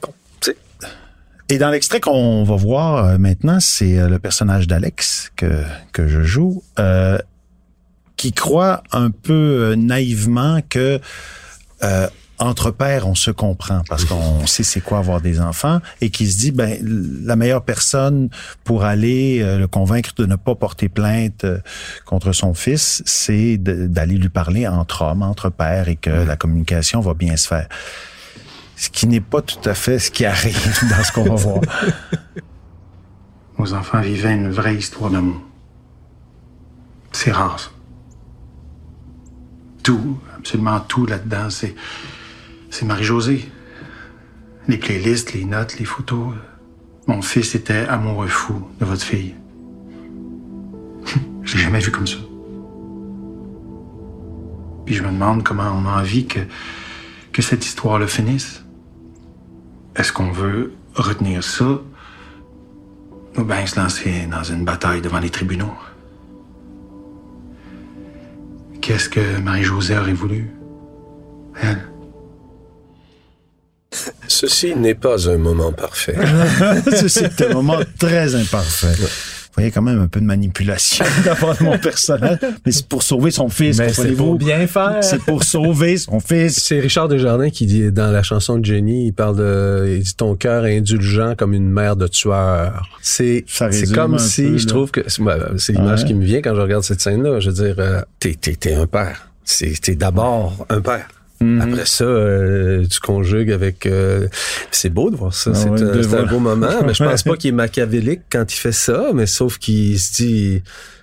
Et 1.49 1.59
dans 1.59 1.71
l'extrait 1.71 2.01
qu'on 2.01 2.45
va 2.45 2.57
voir 2.57 3.05
euh, 3.05 3.19
maintenant, 3.19 3.61
c'est 3.61 3.99
euh, 3.99 4.09
le 4.09 4.19
personnage 4.19 4.67
d'Alex 4.67 5.33
que, 5.37 5.63
que 5.93 6.09
je 6.09 6.23
joue, 6.23 6.63
euh, 6.79 7.19
qui 8.17 8.33
croit 8.33 8.83
un 8.93 9.11
peu 9.11 9.33
euh, 9.33 9.77
naïvement 9.77 10.61
que 10.69 11.01
euh, 11.83 12.07
entre 12.39 12.71
pères, 12.71 13.07
on 13.07 13.15
se 13.15 13.31
comprend 13.31 13.83
parce 13.89 14.05
qu'on 14.05 14.47
sait 14.47 14.63
c'est 14.63 14.81
quoi 14.81 14.99
avoir 14.99 15.21
des 15.21 15.41
enfants 15.41 15.81
et 16.01 16.11
qui 16.11 16.27
se 16.27 16.39
dit 16.39 16.51
ben 16.51 16.79
la 17.25 17.37
meilleure 17.37 17.63
personne 17.63 18.29
pour 18.65 18.85
aller 18.85 19.41
euh, 19.41 19.59
le 19.59 19.69
convaincre 19.69 20.11
de 20.17 20.27
ne 20.27 20.37
pas 20.37 20.55
porter 20.55 20.89
plainte 20.89 21.45
euh, 21.45 21.59
contre 22.05 22.33
son 22.33 22.55
fils, 22.55 23.03
c'est 23.07 23.57
d'aller 23.59 24.17
lui 24.17 24.29
parler 24.29 24.67
entre 24.67 25.03
hommes, 25.03 25.23
entre 25.23 25.51
pères 25.51 25.89
et 25.89 25.97
que 25.97 26.11
la 26.11 26.37
communication 26.37 27.01
va 27.01 27.15
bien 27.15 27.37
se 27.37 27.49
faire. 27.49 27.69
Ce 28.77 28.91
qui 28.91 29.07
n'est 29.07 29.21
pas 29.21 29.43
tout 29.43 29.69
à 29.69 29.75
fait 29.75 29.99
ce 29.99 30.11
qui 30.11 30.25
arrive 30.25 30.79
dans 30.91 31.03
ce 31.05 31.13
qu'on 31.13 31.25
va 31.25 31.35
voir. 31.35 31.61
Nos 33.59 33.75
enfants 33.75 34.01
vivaient 34.01 34.35
une 34.35 34.51
vraie 34.51 34.75
histoire 34.75 35.11
d'amour. 35.11 35.41
C'est 37.13 37.33
rare. 37.33 37.73
Tout, 39.83 40.19
absolument 40.37 40.81
tout 40.81 41.07
là-dedans, 41.07 41.51
c'est. 41.51 41.75
C'est 42.71 42.87
Marie-Josée. 42.87 43.47
Les 44.67 44.79
playlists, 44.79 45.35
les 45.35 45.45
notes, 45.45 45.79
les 45.79 45.85
photos. 45.85 46.35
Mon 47.07 47.21
fils 47.21 47.55
était 47.55 47.87
amoureux 47.87 48.29
fou 48.29 48.67
de 48.81 48.87
votre 48.87 49.03
fille. 49.03 49.35
Je 51.43 51.57
l'ai 51.57 51.63
jamais 51.65 51.81
vu 51.81 51.91
comme 51.91 52.07
ça. 52.07 52.17
Puis 54.87 54.95
je 54.95 55.03
me 55.03 55.11
demande 55.11 55.43
comment 55.45 55.71
on 55.71 55.87
a 55.87 56.01
envie 56.01 56.27
que, 56.27 56.41
que 57.33 57.43
cette 57.43 57.65
histoire-là 57.65 58.07
finisse. 58.07 58.63
Est-ce 59.97 60.13
qu'on 60.13 60.31
veut 60.31 60.73
retenir 60.95 61.43
ça 61.43 61.81
ou 63.37 63.45
bien 63.45 63.67
se 63.67 63.81
lancer 63.81 64.27
dans 64.31 64.43
une 64.43 64.65
bataille 64.65 65.01
devant 65.01 65.19
les 65.19 65.31
tribunaux? 65.31 65.73
Qu'est-ce 68.81 69.09
que 69.09 69.39
Marie-Josée 69.41 69.97
aurait 69.97 70.13
voulu? 70.13 70.51
Elle? 71.63 71.89
Ceci 74.27 74.75
n'est 74.75 74.95
pas 74.95 75.29
un 75.29 75.37
moment 75.37 75.73
parfait. 75.73 76.17
c'est 77.09 77.43
un 77.43 77.53
moment 77.53 77.81
très 77.99 78.35
imparfait. 78.35 78.95
Vous 79.55 79.57
voyez 79.61 79.71
quand 79.71 79.83
même 79.83 80.01
un 80.01 80.07
peu 80.09 80.19
de 80.19 80.25
manipulation 80.25 81.05
d'avoir 81.27 81.63
mon 81.63 81.77
personnage, 81.79 82.39
mais 82.65 82.73
c'est 82.73 82.87
pour 82.89 83.03
sauver 83.03 83.31
son 83.31 83.51
fils. 83.51 83.79
Mais 83.79 83.93
c'est 83.93 84.13
pour 84.13 84.37
bien 84.37 84.67
faire. 84.67 85.05
C'est 85.05 85.21
pour 85.23 85.45
sauver 85.45 85.99
son 85.99 86.21
fils. 86.21 86.59
C'est 86.65 86.81
Richard 86.81 87.09
Desjardins 87.09 87.51
qui 87.51 87.67
dit 87.67 87.93
dans 87.93 88.11
la 88.11 88.23
chanson 88.23 88.59
de 88.59 88.65
Jenny, 88.65 89.09
il 89.09 89.13
parle 89.13 89.37
de, 89.37 89.97
il 89.99 90.03
dit 90.05 90.15
ton 90.15 90.37
cœur 90.37 90.65
est 90.65 90.79
indulgent 90.79 91.35
comme 91.37 91.53
une 91.53 91.69
mère 91.69 91.97
de 91.97 92.07
tueur. 92.07 92.89
C'est, 93.03 93.45
c'est 93.47 93.93
comme 93.93 94.19
si, 94.19 94.43
peu, 94.45 94.57
je 94.59 94.67
trouve 94.67 94.91
que 94.91 95.03
c'est 95.09 95.73
l'image 95.73 96.01
Ouais. 96.01 96.07
qui 96.07 96.15
me 96.15 96.25
vient 96.25 96.41
quand 96.41 96.55
je 96.55 96.61
regarde 96.61 96.83
cette 96.83 97.03
scène-là. 97.03 97.41
Je 97.41 97.51
veux 97.51 97.55
dire, 97.67 97.75
euh, 97.79 98.01
t'es, 98.21 98.35
t'es, 98.41 98.55
t'es 98.55 98.73
un 98.73 98.87
père. 98.87 99.29
C'est, 99.45 99.79
t'es 99.81 99.97
d'abord 99.97 100.65
un 100.71 100.81
père. 100.81 101.09
Mm-hmm. 101.43 101.61
Après 101.73 101.87
ça, 101.87 102.05
euh, 102.05 102.85
tu 102.87 103.01
conjugues 103.01 103.53
avec. 103.53 103.87
euh, 103.87 104.29
c'est 104.71 104.91
beau 104.91 105.11
de 105.11 105.17
voir 105.17 105.35
ça. 105.35 105.51
Ah 105.55 105.59
c'est 105.59 105.69
ouais, 105.69 106.17
un, 106.17 106.23
beau 106.27 106.39
moment. 106.39 106.69
mais 106.87 106.95
je 106.95 107.03
pense 107.05 107.23
pas 107.23 107.37
qu'il 107.39 107.49
est 107.51 107.53
machiavélique 107.53 108.23
quand 108.31 108.53
il 108.53 108.57
fait 108.57 108.73
ça, 108.73 109.11
mais 109.15 109.27
sauf 109.27 109.59
qu'il 109.59 109.99
se 109.99 110.13
dit. 110.15 110.63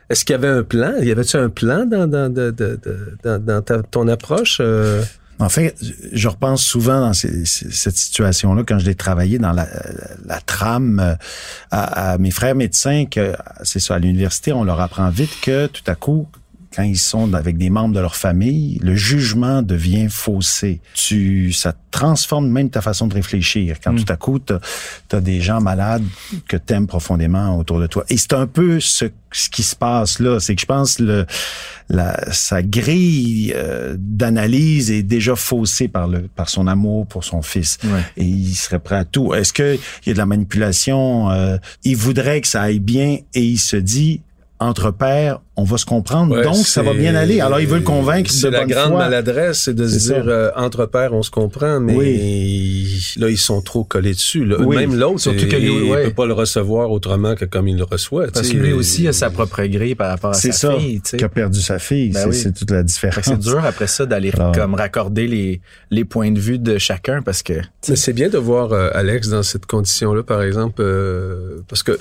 Est-ce 0.09 0.25
qu'il 0.25 0.33
y 0.33 0.37
avait 0.37 0.47
un 0.47 0.63
plan? 0.63 0.93
Y 1.01 1.11
avait-tu 1.11 1.37
un 1.37 1.49
plan 1.49 1.85
dans, 1.85 2.07
dans, 2.07 2.33
de- 2.33 2.49
de- 2.49 2.79
de- 2.83 3.17
dans, 3.23 3.43
dans 3.43 3.61
ta- 3.61 3.83
ton 3.83 4.07
approche? 4.07 4.57
euh? 4.59 5.03
En 5.37 5.49
fait, 5.49 5.75
je 6.11 6.27
repense 6.27 6.63
souvent 6.63 6.99
dans 6.99 7.13
ces- 7.13 7.45
cette 7.45 7.95
situation-là 7.95 8.63
quand 8.67 8.77
je 8.79 8.85
l'ai 8.87 8.95
travaillé 8.95 9.37
dans 9.37 9.53
la, 9.53 9.67
la 10.25 10.41
trame 10.41 11.15
à, 11.71 12.11
à 12.13 12.17
mes 12.17 12.31
frères 12.31 12.55
médecins 12.55 13.05
que 13.05 13.33
c'est 13.63 13.79
ça 13.79 13.95
à 13.95 13.99
l'université, 13.99 14.51
on 14.51 14.63
leur 14.63 14.81
apprend 14.81 15.09
vite 15.11 15.31
que 15.43 15.67
tout 15.67 15.83
à 15.87 15.95
coup 15.95 16.27
quand 16.75 16.83
ils 16.83 16.99
sont 16.99 17.33
avec 17.33 17.57
des 17.57 17.69
membres 17.69 17.95
de 17.95 17.99
leur 17.99 18.15
famille, 18.15 18.79
le 18.83 18.95
jugement 18.95 19.61
devient 19.61 20.07
faussé. 20.09 20.81
Tu, 20.93 21.51
ça 21.51 21.73
transforme 21.89 22.47
même 22.47 22.69
ta 22.69 22.81
façon 22.81 23.07
de 23.07 23.15
réfléchir. 23.15 23.77
Quand 23.83 23.95
tout 23.95 24.05
à 24.07 24.15
coup, 24.15 24.39
tu 24.39 24.53
as, 24.53 25.21
des 25.21 25.41
gens 25.41 25.61
malades 25.61 26.03
que 26.47 26.57
t'aimes 26.57 26.85
profondément 26.85 27.57
autour 27.57 27.79
de 27.79 27.87
toi. 27.87 28.03
Et 28.09 28.17
c'est 28.17 28.33
un 28.33 28.45
peu 28.45 28.79
ce, 28.79 29.05
ce 29.31 29.49
qui 29.49 29.63
se 29.63 29.75
passe 29.75 30.19
là. 30.19 30.39
C'est 30.39 30.53
que 30.53 30.61
je 30.61 30.67
pense 30.67 30.99
le, 30.99 31.25
la, 31.89 32.31
sa 32.31 32.61
grille 32.61 33.51
euh, 33.55 33.95
d'analyse 33.97 34.91
est 34.91 35.03
déjà 35.03 35.35
faussée 35.35 35.87
par 35.87 36.07
le 36.07 36.27
par 36.35 36.49
son 36.49 36.67
amour 36.67 37.07
pour 37.07 37.23
son 37.23 37.41
fils. 37.41 37.79
Ouais. 37.83 38.03
Et 38.17 38.25
il 38.25 38.53
serait 38.53 38.79
prêt 38.79 38.97
à 38.97 39.05
tout. 39.05 39.33
Est-ce 39.33 39.53
que 39.53 39.75
il 39.75 40.07
y 40.07 40.11
a 40.11 40.13
de 40.13 40.19
la 40.19 40.27
manipulation 40.27 41.31
euh, 41.31 41.57
Il 41.83 41.97
voudrait 41.97 42.41
que 42.41 42.47
ça 42.47 42.61
aille 42.61 42.79
bien 42.79 43.17
et 43.33 43.43
il 43.43 43.57
se 43.57 43.75
dit 43.75 44.21
entre 44.59 44.91
pères, 44.91 45.39
on 45.59 45.63
va 45.63 45.77
se 45.77 45.85
comprendre, 45.85 46.35
Ouais, 46.35 46.43
donc 46.43 46.55
ça 46.55 46.81
va 46.81 46.91
c'est- 46.91 46.97
bien 46.97 47.15
aller. 47.15 47.41
Alors 47.41 47.59
il 47.59 47.67
veut 47.67 47.77
le 47.77 47.83
convaincre 47.83 48.31
C'est 48.31 48.47
de 48.47 48.51
la 48.53 48.59
bonne 48.61 48.69
grande 48.69 48.89
foi. 48.89 48.97
maladresse, 48.99 49.61
c'est 49.63 49.73
de 49.73 49.87
se 49.87 49.99
C'est 49.99 50.13
dire 50.13 50.23
ça. 50.25 50.29
euh, 50.29 50.51
entre 50.55 50.85
pères 50.85 51.13
on 51.13 51.23
se 51.23 51.31
comprend, 51.31 51.79
mais 51.79 51.95
là 53.17 53.29
ils 53.29 53.37
sont 53.37 53.61
trop 53.61 53.83
collés 53.83 54.13
dessus. 54.13 54.45
là. 54.45 54.57
Oui. 54.59 54.75
Même 54.77 54.95
l'autre, 54.97 55.19
Surtout 55.19 55.39
il, 55.39 55.47
que 55.49 55.55
lui, 55.55 55.73
il 55.85 55.91
ouais. 55.91 56.03
peut 56.05 56.13
pas 56.13 56.25
le 56.25 56.33
recevoir 56.33 56.91
autrement 56.91 57.35
que 57.35 57.45
comme 57.45 57.67
il 57.67 57.77
le 57.77 57.83
reçoit. 57.83 58.27
Parce 58.33 58.49
que 58.49 58.57
lui 58.57 58.73
aussi 58.73 59.07
a 59.07 59.13
sa 59.13 59.29
propre 59.29 59.63
grille 59.65 59.95
par 59.95 60.09
rapport 60.09 60.31
à 60.31 60.33
C'est 60.33 60.51
sa 60.51 60.71
ça 60.71 60.77
fille. 60.79 61.01
tu 61.01 61.09
sais. 61.11 61.17
qui 61.17 61.23
a 61.23 61.29
perdu 61.29 61.59
sa 61.61 61.79
fille. 61.79 62.09
Ben 62.11 62.21
c'est 62.23 62.29
oui. 62.29 62.35
c'est 62.35 62.53
toute 62.53 62.71
la 62.71 62.77
Fait 62.79 62.83
différence. 62.83 63.25
c'est 63.25 63.39
dur 63.39 63.63
après 63.65 63.87
ça 63.87 64.05
d'aller 64.05 64.31
comme 64.53 64.75
raccorder 64.75 65.27
les, 65.27 65.61
les 65.91 66.05
points 66.05 66.31
de 66.31 66.39
vue 66.39 66.59
de 66.59 66.77
chacun 66.77 67.21
parce 67.21 67.43
que 67.43 67.53
Mais 67.87 67.95
c'est 67.95 68.13
bien 68.13 68.29
de 68.29 68.37
voir 68.37 68.71
euh, 68.73 68.89
Alex 68.93 69.29
dans 69.29 69.43
cette 69.43 69.65
condition-là, 69.65 70.23
par 70.23 70.41
exemple, 70.41 70.81
euh, 70.81 71.57
parce 71.67 71.83
que 71.83 71.99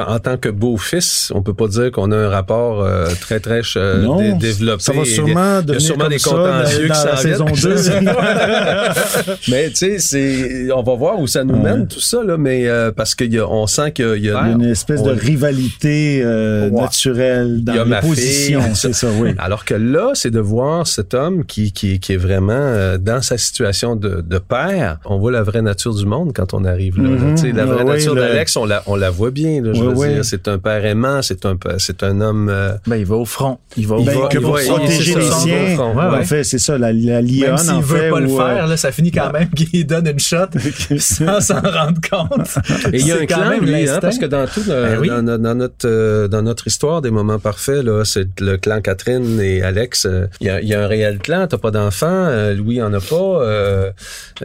en 0.00 0.18
tant 0.18 0.36
que 0.36 0.48
beau-fils, 0.48 1.30
on 1.34 1.42
peut 1.42 1.54
pas 1.54 1.68
dire 1.68 1.90
qu'on 1.92 2.10
a 2.12 2.16
un 2.16 2.28
rapport 2.28 2.71
euh, 2.80 3.08
très 3.20 3.40
très 3.40 3.60
euh, 3.76 4.02
Non, 4.02 4.16
dé- 4.16 4.32
développé. 4.34 4.82
Ça 4.82 4.92
va 4.92 5.04
sûrement 5.04 5.30
il 5.30 5.34
y 5.34 5.58
a 5.58 5.62
devenir 5.62 5.80
sûrement 5.80 6.04
comme 6.04 6.12
des 6.12 6.18
contentieux 6.18 6.88
qui 6.88 6.94
s'en 6.94 7.16
saison 7.16 7.44
viennent. 7.44 8.04
2. 8.04 8.10
Mais 9.48 9.70
tu 9.70 9.98
sais, 9.98 10.68
on 10.74 10.82
va 10.82 10.94
voir 10.94 11.18
où 11.20 11.26
ça 11.26 11.44
nous 11.44 11.52
Ouais. 11.54 11.60
mène 11.70 11.86
tout 11.86 12.00
ça 12.00 12.22
là, 12.24 12.36
mais 12.38 12.66
euh, 12.66 12.90
parce 12.92 13.14
qu'on 13.14 13.66
sent 13.66 13.92
qu'il 13.92 14.24
y 14.24 14.30
a, 14.30 14.48
y 14.48 14.52
une 14.52 14.64
espèce 14.64 15.00
on- 15.00 15.06
de 15.08 15.12
rivalité 15.12 16.22
euh, 16.24 16.70
Ouais. 16.70 16.80
naturelle 16.80 17.62
dans 17.62 17.84
les 17.84 18.00
positions. 18.00 18.62
fille. 18.62 18.70
C'est 18.74 18.94
ça, 18.94 19.08
oui. 19.20 19.34
Alors 19.38 19.64
que 19.64 19.74
là, 19.74 20.10
c'est 20.14 20.30
de 20.30 20.40
voir 20.40 20.86
cet 20.86 21.14
homme 21.14 21.44
qui, 21.44 21.72
qui, 21.72 22.00
qui 22.00 22.14
est 22.14 22.16
vraiment 22.16 22.96
dans 22.98 23.20
sa 23.22 23.36
situation 23.38 23.96
de, 23.96 24.22
de 24.26 24.38
père. 24.38 24.98
On 25.04 25.18
voit 25.18 25.32
la 25.32 25.42
vraie 25.42 25.62
nature 25.62 25.94
du 25.94 26.06
monde 26.06 26.32
quand 26.34 26.54
on 26.54 26.64
arrive 26.64 27.00
là. 27.00 27.08
Mhm. 27.10 27.36
Sais, 27.36 27.52
la 27.52 27.64
vraie 27.66 27.84
nature 27.84 28.14
le- 28.14 28.22
d'Alex, 28.22 28.56
on 28.56 28.64
la, 28.64 28.82
on 28.86 28.96
la 28.96 29.10
voit 29.10 29.30
bien. 29.30 29.60
Là, 29.62 29.72
je 29.74 29.80
Oui, 29.82 29.86
veux 29.88 29.94
oui. 29.94 30.14
dire, 30.14 30.24
c'est 30.24 30.48
un 30.48 30.58
père 30.58 30.84
aimant, 30.84 31.20
c'est 31.22 31.44
un, 31.46 31.56
c'est 31.78 32.02
un 32.02 32.20
homme. 32.20 32.48
Euh, 32.52 32.72
ben, 32.86 32.96
il 32.96 33.04
va 33.06 33.16
au 33.16 33.24
front. 33.24 33.58
Il 33.76 33.86
va 33.86 33.96
au 33.96 34.00
Il 34.00 34.06
Ben, 34.06 34.12
front. 34.12 34.28
que 34.28 34.38
il 34.38 34.42
pour 34.42 34.54
va- 34.54 34.62
il- 34.62 34.68
protéger 34.68 35.14
les 35.14 35.30
siens. 35.30 35.72
au 35.72 35.74
front, 35.76 35.94
Ouais, 35.96 36.18
En 36.18 36.22
fait, 36.24 36.44
c'est 36.44 36.58
ça, 36.58 36.78
la, 36.78 36.92
la 36.92 37.20
lionne, 37.22 37.40
Même 37.50 37.58
s'il 37.58 37.70
en 37.72 37.80
veut 37.80 37.96
fait. 37.98 38.10
pas 38.10 38.20
le 38.20 38.30
euh, 38.30 38.36
faire, 38.36 38.66
là, 38.66 38.76
ça 38.76 38.92
finit 38.92 39.10
quand 39.10 39.32
même 39.32 39.48
qu'il 39.50 39.86
donne 39.86 40.06
une 40.06 40.18
shot 40.20 40.36
sans 40.98 41.40
s'en 41.40 41.60
rendre 41.60 42.00
compte. 42.10 42.48
Et 42.92 42.98
il 43.00 43.06
y 43.06 43.12
a 43.12 43.16
C'est 43.16 43.22
un 43.22 43.26
clan, 43.26 43.50
lui, 43.60 43.88
hein, 43.88 43.98
parce 44.00 44.18
que 44.18 44.26
dans 44.26 44.46
tout, 44.46 44.62
euh, 44.68 44.94
Ben 44.96 45.00
oui. 45.00 45.08
dans, 45.08 45.38
dans 45.38 45.54
notre 45.54 45.86
euh, 45.86 46.28
dans 46.28 46.42
notre 46.42 46.66
histoire 46.66 47.02
des 47.02 47.10
moments 47.10 47.38
parfaits, 47.38 47.82
là, 47.84 48.04
c'est 48.04 48.28
le 48.40 48.56
clan 48.56 48.80
Catherine 48.80 49.40
et 49.40 49.62
Alex. 49.62 50.06
euh, 50.06 50.26
Il 50.40 50.46
y, 50.46 50.50
a, 50.50 50.60
il 50.60 50.68
y 50.68 50.74
a 50.74 50.82
un 50.82 50.86
réel 50.86 51.18
clan. 51.18 51.46
T'as 51.48 51.58
pas 51.58 51.70
d'enfant, 51.70 52.06
euh, 52.10 52.54
Louis 52.54 52.80
en 52.82 52.92
a 52.92 53.00
pas, 53.00 53.14
euh, 53.16 53.90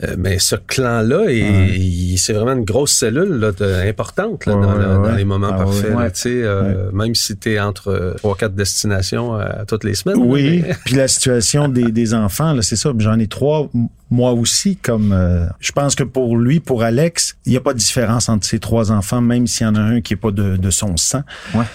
euh, 0.03 0.15
mais 0.17 0.39
ce 0.39 0.55
clan-là, 0.55 1.25
est- 1.29 1.77
il- 1.77 2.17
c'est 2.17 2.33
vraiment 2.33 2.53
une 2.53 2.65
grosse 2.65 2.91
cellule 2.93 3.39
là, 3.39 3.51
de- 3.51 3.87
importante 3.87 4.45
là, 4.45 4.55
Ouais, 4.55 4.61
dans, 4.65 4.73
ouais, 4.73 4.79
la- 4.79 4.93
dans 4.95 5.01
ouais. 5.03 5.15
les 5.17 5.25
moments 5.25 5.49
Ah, 5.51 5.57
parfaits. 5.57 5.93
ouais. 5.95 6.03
là, 6.03 6.11
tu 6.11 6.19
sais, 6.21 6.29
euh, 6.43 6.91
Même 6.93 7.15
si 7.15 7.35
t'es 7.37 7.59
entre 7.59 7.89
euh, 7.89 7.96
trois, 8.17 8.35
quatre 8.35 8.55
destinations 8.55 9.35
à 9.35 9.65
toutes 9.65 9.83
les 9.83 9.95
semaines. 9.95 10.17
Oui, 10.19 10.63
Mais- 10.65 10.75
puis 10.85 10.95
la 10.95 11.07
situation 11.07 11.67
des, 11.67 11.91
des 11.91 12.13
enfants, 12.13 12.53
là, 12.53 12.61
c'est 12.61 12.75
ça. 12.75 12.91
J'en 12.97 13.19
ai 13.19 13.27
trois, 13.27 13.69
moi 14.09 14.31
aussi, 14.31 14.75
comme 14.77 15.11
euh, 15.11 15.45
je 15.59 15.71
pense 15.71 15.95
que 15.95 16.03
pour 16.03 16.37
lui, 16.37 16.59
pour 16.59 16.83
Alex, 16.83 17.37
il 17.45 17.51
n'y 17.51 17.57
a 17.57 17.61
pas 17.61 17.73
de 17.73 17.79
différence 17.79 18.29
entre 18.29 18.45
ces 18.45 18.59
trois 18.59 18.91
enfants, 18.91 19.21
même 19.21 19.47
s'il 19.47 19.65
y 19.65 19.69
en 19.69 19.75
a 19.75 19.81
un 19.81 20.01
qui 20.01 20.13
est 20.13 20.17
pas 20.17 20.31
de, 20.31 20.57
de 20.57 20.69
son 20.69 20.95
sang. 20.97 21.21
Ouais. 21.53 21.65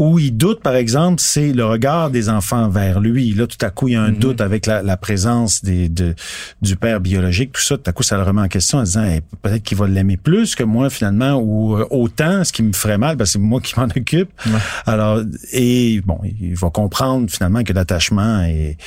Où 0.00 0.18
il 0.18 0.34
doute, 0.36 0.62
par 0.62 0.74
exemple, 0.76 1.20
c'est 1.20 1.52
le 1.52 1.64
regard 1.66 2.10
des 2.10 2.30
enfants 2.30 2.70
vers 2.70 3.00
lui. 3.00 3.34
Là, 3.34 3.46
tout 3.46 3.58
à 3.64 3.68
coup, 3.68 3.86
il 3.88 3.92
y 3.92 3.96
a 3.96 4.02
un 4.02 4.12
Mhm. 4.12 4.16
doute 4.18 4.40
avec 4.40 4.64
la, 4.64 4.82
la 4.82 4.96
présence 4.96 5.62
des, 5.62 5.90
de, 5.90 6.14
du 6.62 6.76
père 6.76 7.00
biologique. 7.00 7.52
Tout 7.52 7.60
ça, 7.60 7.76
tout 7.76 7.82
à 7.90 7.92
coup, 7.92 8.02
ça 8.02 8.16
le 8.16 8.22
remet 8.22 8.40
en 8.40 8.48
question 8.48 8.78
en 8.78 8.82
disant 8.84 9.04
Hey, 9.04 9.20
peut-être 9.42 9.62
qu'il 9.62 9.76
va 9.76 9.86
l'aimer 9.86 10.16
plus 10.16 10.54
que 10.54 10.64
moi, 10.64 10.88
finalement, 10.88 11.34
ou 11.34 11.76
euh, 11.76 11.86
autant, 11.90 12.44
ce 12.44 12.52
qui 12.52 12.62
me 12.62 12.72
ferait 12.72 12.96
mal, 12.96 13.18
parce 13.18 13.30
que 13.30 13.32
c'est 13.34 13.38
moi 13.38 13.60
qui 13.60 13.78
m'en 13.78 13.84
occupe. 13.84 14.30
Alors, 14.86 15.20
et 15.52 16.00
bon, 16.04 16.18
il 16.40 16.54
va 16.56 16.70
comprendre 16.70 17.30
finalement 17.30 17.62
que 17.62 17.72
l'attachement 17.74 18.42
est 18.44 18.78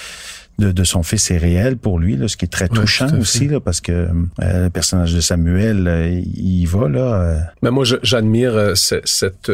de, 0.60 0.72
de 0.72 0.84
son 0.84 1.04
fils 1.04 1.30
est 1.32 1.38
réel 1.38 1.78
pour 1.78 2.00
lui, 2.00 2.16
là, 2.18 2.28
ce 2.28 2.38
qui 2.38 2.46
est 2.46 2.48
très 2.48 2.70
touchant 2.70 3.08
aussi, 3.20 3.48
là, 3.48 3.60
parce 3.60 3.82
que 3.82 3.92
euh, 3.92 4.64
le 4.66 4.70
personnage 4.70 5.14
de 5.14 5.22
Samuel, 5.22 5.88
euh, 5.88 6.10
il 6.10 6.62
y 6.62 6.66
va 6.66 6.90
là. 6.90 7.00
euh, 7.22 7.40
Mais 7.62 7.72
moi, 7.72 7.86
j'admire 8.02 8.72
ce- 8.76 9.02
cette 9.04 9.52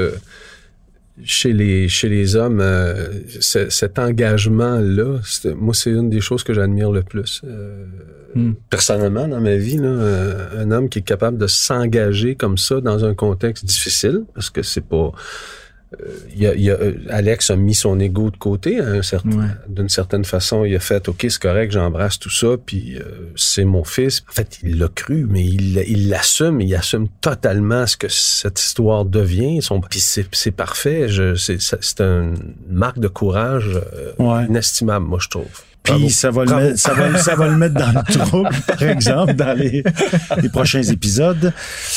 chez 1.23 1.53
les 1.53 1.87
chez 1.89 2.09
les 2.09 2.35
hommes 2.35 2.59
euh, 2.61 3.09
ce- 3.39 3.69
cet 3.69 3.99
engagement 3.99 4.79
là. 4.79 5.19
Moi, 5.55 5.73
c'est 5.73 5.91
une 5.91 6.09
des 6.09 6.21
choses 6.21 6.43
que 6.43 6.53
j'admire 6.53 6.91
le 6.91 7.03
plus. 7.03 7.41
Euh, 7.43 7.85
Hmm. 8.35 8.51
Personnellement, 8.69 9.27
dans 9.27 9.41
ma 9.41 9.55
vie, 9.55 9.77
là, 9.77 9.87
euh, 9.87 10.63
un 10.63 10.69
homme 10.69 10.87
qui 10.87 10.99
est 10.99 11.01
capable 11.01 11.39
de 11.39 11.47
s'engager 11.47 12.35
comme 12.35 12.59
ça 12.59 12.79
dans 12.79 13.03
un 13.03 13.15
contexte 13.15 13.65
difficile, 13.65 14.25
parce 14.35 14.51
que 14.51 14.61
c'est 14.61 14.85
pas. 14.87 15.11
Euh, 15.99 16.05
il 16.33 16.41
y 16.41 16.45
a, 16.47 16.53
il 16.53 16.61
y 16.61 16.69
a, 16.69 16.73
euh, 16.75 16.93
Alex 17.09 17.49
a 17.49 17.55
mis 17.55 17.73
son 17.73 17.99
ego 17.99 18.29
de 18.29 18.37
côté 18.37 18.79
un 18.79 19.01
certain, 19.01 19.29
Ouais. 19.31 19.45
d'une 19.67 19.89
certaine 19.89 20.23
façon. 20.25 20.63
Il 20.65 20.75
a 20.75 20.79
fait, 20.79 21.07
OK, 21.09 21.25
c'est 21.29 21.39
correct, 21.41 21.71
j'embrasse 21.71 22.19
tout 22.19 22.29
ça, 22.29 22.57
puis 22.63 22.97
euh, 22.97 23.31
c'est 23.35 23.65
mon 23.65 23.83
fils. 23.83 24.23
En 24.29 24.33
fait, 24.33 24.59
il 24.63 24.77
l'a 24.77 24.87
cru, 24.87 25.25
mais 25.29 25.43
il 25.43 25.77
il 25.87 26.09
l'assume, 26.09 26.61
il 26.61 26.73
assume 26.75 27.07
totalement 27.21 27.87
ce 27.87 27.97
que 27.97 28.07
cette 28.07 28.59
histoire 28.61 29.05
devient. 29.05 29.61
Son, 29.61 29.81
puis 29.81 29.99
c'est, 29.99 30.27
c'est 30.31 30.51
parfait. 30.51 31.09
Je, 31.09 31.33
c'est, 31.35 31.57
c'est 31.59 32.01
une 32.01 32.35
marque 32.69 32.99
de 32.99 33.07
courage 33.07 33.69
euh, 33.75 34.11
Ouais. 34.19 34.45
inestimable, 34.45 35.05
moi, 35.07 35.19
je 35.21 35.29
trouve. 35.29 35.45
Puis 35.83 36.09
ça 36.11 36.29
va, 36.29 36.43
le 36.45 36.75
ça, 36.77 36.93
va, 36.93 37.17
ça 37.17 37.35
va 37.35 37.47
le 37.47 37.55
mettre 37.55 37.73
dans 37.75 37.91
le 37.91 38.13
trouble, 38.19 38.49
par 38.67 38.83
exemple, 38.83 39.33
dans 39.33 39.57
les, 39.57 39.83
les 40.41 40.49
prochains 40.49 40.83
épisodes. 40.83 41.51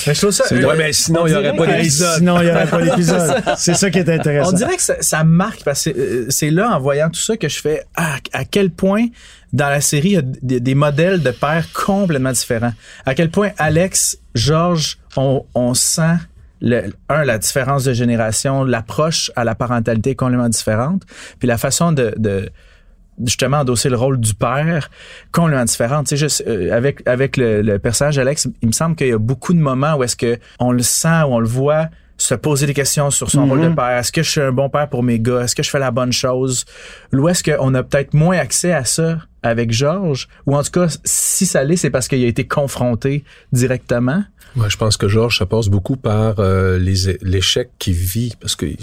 Mais 0.06 0.14
je 0.14 0.20
trouve 0.20 0.30
ça. 0.30 0.44
Ouais, 0.54 0.76
mais 0.78 0.92
sinon, 0.92 1.22
on 1.22 1.26
il 1.26 1.30
n'y 1.30 1.34
aurait 1.36 1.52
dirait 1.52 1.56
pas 1.58 1.66
que- 1.72 1.76
d'épisode. 1.78 2.18
Sinon, 2.18 2.40
il 2.40 2.44
n'y 2.44 2.50
aurait 2.50 2.66
pas 2.66 2.80
d'épisode. 2.82 3.42
C'est 3.58 3.74
ça 3.74 3.90
qui 3.90 3.98
est 3.98 4.08
intéressant. 4.08 4.50
On 4.50 4.52
dirait 4.56 4.76
que 4.76 4.82
ça, 4.82 4.94
ça 5.00 5.24
marque 5.24 5.64
parce 5.64 5.84
que 5.84 5.90
euh, 5.90 6.26
c'est 6.30 6.50
là 6.50 6.70
en 6.74 6.80
voyant 6.80 7.10
tout 7.10 7.20
ça 7.20 7.36
que 7.36 7.48
je 7.48 7.60
fais 7.60 7.82
ah, 7.96 8.16
à 8.32 8.44
quel 8.44 8.70
point 8.70 9.06
dans 9.52 9.68
la 9.68 9.80
série 9.82 10.10
il 10.10 10.14
y 10.14 10.16
a 10.16 10.22
des, 10.22 10.60
des 10.60 10.74
modèles 10.74 11.20
de 11.22 11.30
pères 11.30 11.66
complètement 11.74 12.32
différents. 12.32 12.72
À 13.04 13.14
quel 13.14 13.30
point 13.30 13.50
Alex, 13.58 14.16
Georges, 14.34 14.98
on, 15.16 15.44
on 15.54 15.74
sent 15.74 16.16
le, 16.62 16.92
un 17.08 17.24
la 17.24 17.38
différence 17.38 17.84
de 17.84 17.92
génération, 17.92 18.62
l'approche 18.64 19.30
à 19.36 19.42
la 19.44 19.54
parentalité 19.56 20.10
est 20.10 20.14
complètement 20.14 20.48
différente, 20.48 21.02
puis 21.40 21.48
la 21.48 21.58
façon 21.58 21.90
de, 21.92 22.14
de 22.16 22.48
justement 23.24 23.58
endosser 23.58 23.88
le 23.88 23.96
rôle 23.96 24.18
du 24.18 24.34
père 24.34 24.90
complètement 25.32 25.64
différente. 25.64 26.06
Tu 26.06 26.10
sais, 26.10 26.16
juste, 26.16 26.44
euh, 26.46 26.76
avec 26.76 27.06
avec 27.06 27.36
le, 27.36 27.62
le 27.62 27.78
personnage 27.78 28.16
d'Alex, 28.16 28.48
il 28.60 28.68
me 28.68 28.72
semble 28.72 28.96
qu'il 28.96 29.08
y 29.08 29.12
a 29.12 29.18
beaucoup 29.18 29.54
de 29.54 29.60
moments 29.60 29.94
où 29.94 30.04
est-ce 30.04 30.16
que 30.16 30.38
on 30.58 30.72
le 30.72 30.82
sent, 30.82 31.22
où 31.22 31.34
on 31.34 31.40
le 31.40 31.48
voit 31.48 31.88
se 32.18 32.34
poser 32.34 32.66
des 32.66 32.74
questions 32.74 33.10
sur 33.10 33.30
son 33.30 33.46
rôle 33.46 33.62
de 33.62 33.68
père. 33.74 33.98
Est-ce 33.98 34.12
que 34.12 34.22
je 34.22 34.30
suis 34.30 34.40
un 34.40 34.52
bon 34.52 34.68
père 34.68 34.88
pour 34.88 35.02
mes 35.02 35.18
gars? 35.18 35.40
Est-ce 35.40 35.56
que 35.56 35.62
je 35.62 35.70
fais 35.70 35.80
la 35.80 35.90
bonne 35.90 36.12
chose? 36.12 36.64
Ou 37.12 37.28
est-ce 37.28 37.42
qu'on 37.42 37.74
a 37.74 37.82
peut-être 37.82 38.14
moins 38.14 38.38
accès 38.38 38.72
à 38.72 38.84
ça? 38.84 39.18
Avec 39.42 39.72
Georges? 39.72 40.28
Ou 40.46 40.56
en 40.56 40.62
tout 40.62 40.70
cas, 40.70 40.86
si 41.04 41.46
ça 41.46 41.64
l'est, 41.64 41.76
c'est 41.76 41.90
parce 41.90 42.08
qu'il 42.08 42.22
a 42.24 42.26
été 42.28 42.46
confronté 42.46 43.24
directement? 43.52 44.24
Ouais, 44.54 44.68
je 44.68 44.76
pense 44.76 44.98
que 44.98 45.08
Georges, 45.08 45.38
ça 45.38 45.46
passe 45.46 45.68
beaucoup 45.68 45.96
par 45.96 46.34
euh, 46.38 46.78
les 46.78 47.16
l'échec 47.22 47.70
qu'il 47.78 47.94
vit, 47.94 48.34
parce 48.38 48.54
qu'il 48.54 48.76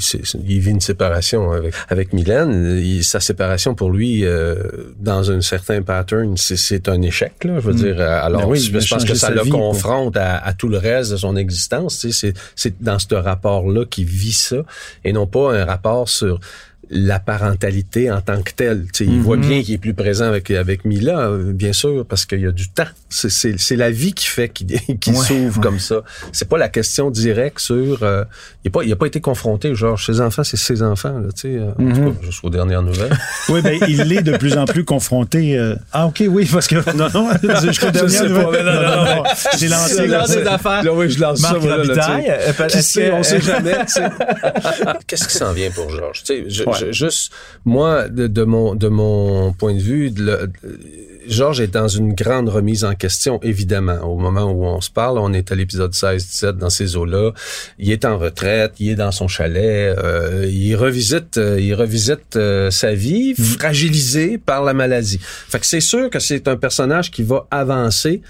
il 0.47 0.59
vit 0.59 0.71
une 0.71 0.79
séparation 0.81 1.51
avec 1.51 1.75
avec 1.89 2.11
Mylène. 2.11 2.79
Il- 2.81 3.03
sa 3.03 3.19
séparation 3.19 3.75
pour 3.75 3.91
lui, 3.91 4.25
euh, 4.25 4.55
dans 4.99 5.29
un 5.29 5.41
certain 5.41 5.83
pattern, 5.83 6.37
c'est- 6.37 6.55
c'est 6.57 6.89
un 6.89 6.99
échec. 7.03 7.43
Là, 7.43 7.59
je 7.59 7.67
veux 7.67 7.75
dire, 7.75 7.97
euh, 7.99 8.19
alors 8.25 8.41
Ben 8.43 8.47
oui, 8.47 8.59
je 8.59 8.71
pense 8.89 9.05
que 9.05 9.13
ça 9.13 9.29
le 9.29 9.43
vie, 9.43 9.49
confronte 9.51 10.17
à, 10.17 10.37
à 10.37 10.53
tout 10.53 10.69
le 10.69 10.77
reste 10.79 11.11
de 11.11 11.17
son 11.17 11.35
existence. 11.35 12.03
C'est 12.55 12.81
dans 12.81 12.97
ce 12.97 13.13
rapport-là 13.13 13.85
qu'il 13.85 14.05
vit 14.05 14.33
ça, 14.33 14.57
et 15.03 15.13
non 15.13 15.27
pas 15.27 15.53
un 15.55 15.65
rapport 15.65 16.09
sur 16.09 16.39
la 16.91 17.19
parentalité 17.19 18.11
en 18.11 18.21
tant 18.21 18.41
que 18.41 18.51
telle. 18.51 18.85
Tu 18.93 19.05
sais, 19.05 19.11
Il 19.11 19.21
voit 19.21 19.37
bien 19.37 19.61
qu'il 19.61 19.75
est 19.75 19.77
plus 19.77 19.93
présent 19.93 20.25
avec 20.25 20.49
avec 20.51 20.85
Mila, 20.85 21.19
euh, 21.29 21.51
bien 21.53 21.73
sûr, 21.73 22.05
parce 22.07 22.25
qu'il 22.25 22.41
y 22.41 22.47
a 22.47 22.51
du 22.51 22.69
temps. 22.69 22.87
C'est- 23.09 23.29
C'est 23.29 23.59
c'est 23.59 23.75
la 23.75 23.91
vie 23.91 24.13
qui 24.13 24.25
fait 24.25 24.49
qu'il 24.49 24.67
Ouais, 25.07 25.13
s'ouvre 25.15 25.57
ouais. 25.57 25.63
comme 25.63 25.79
ça. 25.79 26.01
C'est 26.31 26.47
pas 26.49 26.57
la 26.57 26.69
question 26.69 27.11
directe 27.11 27.59
sur. 27.59 28.03
euh, 28.03 28.23
il 28.63 28.69
a 28.69 28.71
pas 28.71 28.83
il 28.83 28.91
a 28.91 28.95
pas 28.95 29.05
été 29.07 29.21
confronté. 29.21 29.73
Genre 29.75 29.99
ses 29.99 30.19
enfants, 30.21 30.43
c'est 30.43 30.57
ses 30.57 30.81
enfants. 30.83 31.17
Là, 31.19 31.29
tu 31.35 31.41
sais, 31.41 31.47
euh, 31.59 31.71
en 31.79 31.93
tout 31.93 32.11
cas, 32.13 32.25
jusqu'aux 32.25 32.49
dernières 32.49 32.81
nouvelles. 32.83 33.15
Oui, 33.49 33.61
ben, 33.61 33.79
il 33.87 34.11
est 34.13 34.21
de 34.21 34.37
plus 34.37 34.57
en 34.57 34.65
plus 34.65 34.83
confronté. 34.85 35.57
euh, 35.57 35.75
Ah, 35.91 36.05
OK, 36.07 36.23
oui, 36.27 36.47
parce 36.51 36.67
que. 36.67 36.75
Non, 36.97 37.07
non, 37.13 37.29
jusqu'au 37.63 37.89
dernier 37.91 38.09
sais 38.09 38.27
pas, 38.29 38.51
mais 38.51 38.63
non, 38.63 38.73
non, 38.73 39.15
non. 39.15 39.23
J'ai 39.57 39.67
lancé 39.67 40.07
Là, 40.07 40.23
affaires. 40.53 40.83
Là, 40.83 40.93
oui, 40.93 41.09
je 41.09 41.19
lance 41.19 41.41
Marc 41.41 41.53
ça. 41.53 41.59
voilà, 41.59 41.77
là, 41.77 41.83
tu 41.83 41.93
sais. 41.93 42.01
Robitaille, 42.01 42.31
euh, 42.59 42.67
Qui 42.67 42.83
sait, 42.83 43.11
on 43.11 43.23
sait 43.23 43.41
jamais. 43.41 43.73
tu 43.85 43.93
sais. 43.93 44.03
Qu'est-ce 45.07 45.27
qui 45.27 45.35
s'en 45.35 45.53
vient 45.53 45.71
pour 45.71 45.89
Georges? 45.89 46.23
Tu 46.23 46.33
sais, 46.33 46.43
je- 46.47 46.63
Ouais. 46.63 46.78
Je- 46.87 46.91
juste 46.91 47.31
moi, 47.65 48.07
de, 48.09 48.27
de 48.27 48.43
mon 48.43 48.75
de 48.75 48.87
mon 48.87 49.53
point 49.53 49.73
de 49.73 49.79
vue, 49.79 50.11
de 50.11 50.23
le- 50.23 50.51
Georges 51.27 51.61
est 51.61 51.67
dans 51.73 51.87
une 51.87 52.13
grande 52.13 52.49
remise 52.49 52.83
en 52.83 52.95
question, 52.95 53.39
évidemment. 53.43 53.99
Au 54.03 54.17
moment 54.17 54.45
où 54.51 54.65
on 54.65 54.81
se 54.81 54.89
parle, 54.89 55.19
on 55.19 55.31
est 55.33 55.51
à 55.51 55.55
l'épisode 55.55 55.93
16-17 55.93 56.53
dans 56.57 56.71
ces 56.71 56.95
eaux-là. 56.95 57.33
Il 57.77 57.91
est 57.91 58.03
en 58.05 58.17
retraite, 58.17 58.73
il 58.79 58.89
est 58.89 58.95
dans 58.95 59.11
son 59.11 59.27
chalet, 59.27 59.95
euh, 59.97 60.47
il 60.49 60.75
revisite, 60.75 61.37
euh, 61.37 61.59
il 61.59 61.75
revisite 61.75 62.35
euh, 62.35 62.71
sa 62.71 62.95
vie, 62.95 63.35
fragilisée 63.35 64.39
par 64.39 64.63
la 64.63 64.73
maladie. 64.73 65.19
Fait 65.21 65.59
que 65.59 65.67
c'est 65.67 65.81
sûr 65.81 66.09
que 66.09 66.17
c'est 66.19 66.47
un 66.47 66.55
personnage 66.57 67.11
qui 67.11 67.21
va 67.21 67.45
avancer 67.51 68.21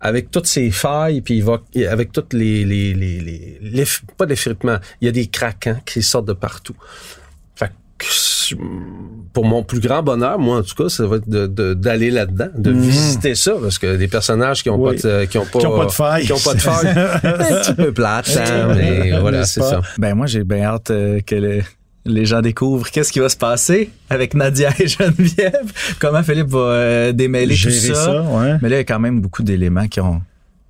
avec 0.00 0.32
toutes 0.32 0.46
ses 0.48 0.72
failles, 0.72 1.20
puis 1.20 1.36
il 1.36 1.44
va 1.44 1.62
avec 1.88 2.10
toutes 2.10 2.32
les 2.32 2.64
les 2.64 2.92
les, 2.92 3.20
les, 3.20 3.58
les 3.62 3.84
pas 4.16 4.26
d'effritement, 4.26 4.78
il 5.00 5.04
y 5.04 5.08
a 5.08 5.12
des 5.12 5.28
craquants 5.28 5.78
qui 5.86 6.02
sortent 6.02 6.26
de 6.26 6.32
partout. 6.32 6.74
Pour 9.32 9.46
mon 9.46 9.62
plus 9.62 9.80
grand 9.80 10.02
bonheur, 10.02 10.38
moi 10.38 10.58
en 10.58 10.62
tout 10.62 10.74
cas, 10.74 10.88
ça 10.90 11.06
va 11.06 11.16
être 11.16 11.28
de- 11.28 11.46
de- 11.46 11.72
d'aller 11.72 12.10
là-dedans, 12.10 12.48
de 12.54 12.70
visiter 12.70 13.34
ça, 13.34 13.52
parce 13.60 13.78
que 13.78 13.96
des 13.96 14.08
personnages 14.08 14.62
qui 14.62 14.68
ont 14.68 14.76
Oui. 14.76 14.96
pas 15.00 15.08
de, 15.08 15.24
qui 15.24 15.38
ont 15.38 15.46
pas 15.46 15.58
Qui 15.58 15.66
ont 15.66 15.78
pas 15.78 15.86
de 15.86 15.90
failles. 15.92 16.24
qui 16.26 16.32
ont 16.32 16.38
pas 16.38 16.54
de 16.54 16.60
failles, 16.60 16.88
un 17.24 17.60
petit 17.62 17.74
peu 17.74 17.92
plate, 17.92 18.36
hein, 18.38 18.74
mais 18.76 19.18
voilà, 19.20 19.46
c'est 19.46 19.60
ça. 19.62 19.80
Ben 19.98 20.14
moi, 20.14 20.26
j'ai 20.26 20.44
bien 20.44 20.64
hâte 20.64 20.90
euh, 20.90 21.20
que 21.24 21.34
le- 21.34 21.62
les 22.04 22.26
gens 22.26 22.42
découvrent 22.42 22.90
qu'est-ce 22.90 23.12
qui 23.12 23.20
va 23.20 23.28
se 23.30 23.36
passer 23.36 23.88
avec 24.10 24.34
Nadia 24.34 24.70
et 24.78 24.86
Geneviève, 24.88 25.72
comment 25.98 26.22
Philippe 26.22 26.48
va 26.48 26.58
euh, 26.58 27.12
démêler 27.12 27.54
tout 27.56 27.70
ça. 27.70 27.94
ça, 27.94 28.22
ouais. 28.22 28.56
Mais 28.60 28.68
là, 28.68 28.76
il 28.76 28.78
y 28.80 28.82
a 28.82 28.84
quand 28.84 29.00
même 29.00 29.20
beaucoup 29.20 29.42
d'éléments 29.44 29.86
qui 29.88 30.00
ont 30.00 30.20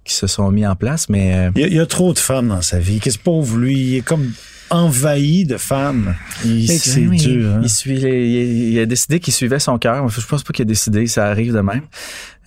qui 0.04 0.14
se 0.14 0.26
sont 0.26 0.50
mis 0.50 0.66
en 0.66 0.74
place, 0.76 1.08
mais 1.08 1.32
euh, 1.34 1.50
Il 1.54 1.60
y, 1.62 1.64
a, 1.64 1.66
il 1.68 1.74
y 1.74 1.80
a 1.80 1.86
trop 1.86 2.12
de 2.12 2.18
femmes 2.18 2.48
dans 2.48 2.60
sa 2.60 2.80
vie. 2.80 2.98
Qu'est-ce 2.98 3.20
pauvre 3.20 3.56
lui, 3.56 3.74
il 3.78 3.96
est 3.98 4.00
comme 4.00 4.32
envahi 4.72 5.44
de 5.44 5.56
femmes. 5.56 6.14
Il- 6.44 6.66
C'est 6.68 7.06
Oui, 7.06 7.16
dur. 7.18 7.50
hein. 7.50 7.60
Il, 7.62 7.68
suit 7.70 7.96
les- 7.98 8.26
il, 8.28 8.72
il 8.72 8.78
a 8.80 8.86
décidé 8.86 9.20
qu'il 9.20 9.32
suivait 9.32 9.58
son 9.60 9.78
cœur. 9.78 10.08
Je 10.08 10.20
pense 10.26 10.42
pas 10.42 10.52
qu'il 10.52 10.62
a 10.62 10.66
décidé, 10.66 11.06
ça 11.06 11.26
arrive 11.28 11.52
de 11.52 11.60
même. 11.60 11.82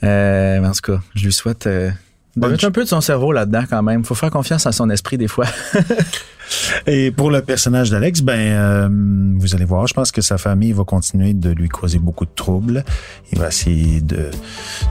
Euh, 0.03 0.59
mais 0.61 0.67
en 0.67 0.71
tout 0.73 0.91
cas, 0.93 0.99
je 1.15 1.25
lui 1.25 1.33
souhaite 1.33 1.67
euh, 1.67 1.89
de 2.35 2.41
Bonne 2.41 2.51
mettre 2.51 2.65
un 2.65 2.71
peu 2.71 2.83
de 2.83 2.89
son 2.89 3.01
cerveau 3.01 3.31
là-dedans 3.31 3.63
quand 3.69 3.81
même. 3.81 4.03
Faut 4.03 4.15
faire 4.15 4.31
confiance 4.31 4.65
à 4.65 4.71
son 4.71 4.89
esprit 4.89 5.17
des 5.17 5.27
fois. 5.27 5.45
Et 6.87 7.11
pour 7.11 7.31
le 7.31 7.41
personnage 7.41 7.89
d'Alex, 7.89 8.21
ben 8.21 8.33
euh, 8.37 8.89
vous 9.37 9.55
allez 9.55 9.65
voir, 9.65 9.87
je 9.87 9.93
pense 9.93 10.11
que 10.11 10.21
sa 10.21 10.37
famille 10.37 10.73
va 10.73 10.83
continuer 10.83 11.33
de 11.33 11.49
lui 11.49 11.69
causer 11.69 11.97
beaucoup 11.97 12.25
de 12.25 12.31
troubles. 12.35 12.83
Il 13.31 13.39
va 13.39 13.47
essayer 13.47 14.01
de, 14.01 14.29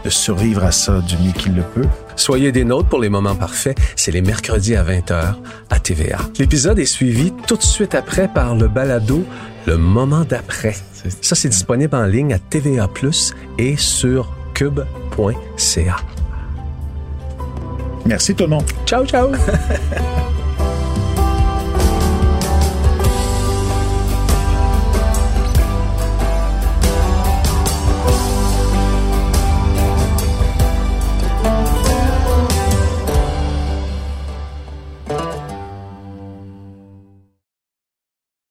de 0.04 0.10
survivre 0.10 0.64
à 0.64 0.72
ça 0.72 1.00
du 1.00 1.16
mieux 1.18 1.32
qu'il 1.32 1.54
le 1.54 1.62
peut. 1.62 1.86
Soyez 2.16 2.50
des 2.50 2.64
nôtres 2.64 2.88
pour 2.88 3.00
les 3.00 3.08
moments 3.08 3.36
parfaits. 3.36 3.76
C'est 3.94 4.10
les 4.10 4.22
mercredis 4.22 4.74
à 4.76 4.84
20h 4.84 5.34
à 5.70 5.78
TVA. 5.78 6.18
L'épisode 6.38 6.78
est 6.78 6.86
suivi 6.86 7.32
tout 7.46 7.56
de 7.56 7.62
suite 7.62 7.94
après 7.94 8.28
par 8.28 8.54
le 8.54 8.68
balado 8.68 9.24
Le 9.66 9.76
moment 9.76 10.24
d'après. 10.24 10.74
Ça, 11.20 11.34
c'est 11.34 11.48
disponible 11.48 11.94
en 11.94 12.06
ligne 12.06 12.32
à 12.32 12.38
TVA 12.38 12.88
Plus 12.88 13.34
et 13.58 13.76
sur 13.76 14.34
cube.ca. 14.54 15.96
Merci 18.06 18.34
tout 18.34 18.44
le 18.44 18.50
monde. 18.50 18.64
Ciao, 18.86 19.04
ciao! 19.04 19.30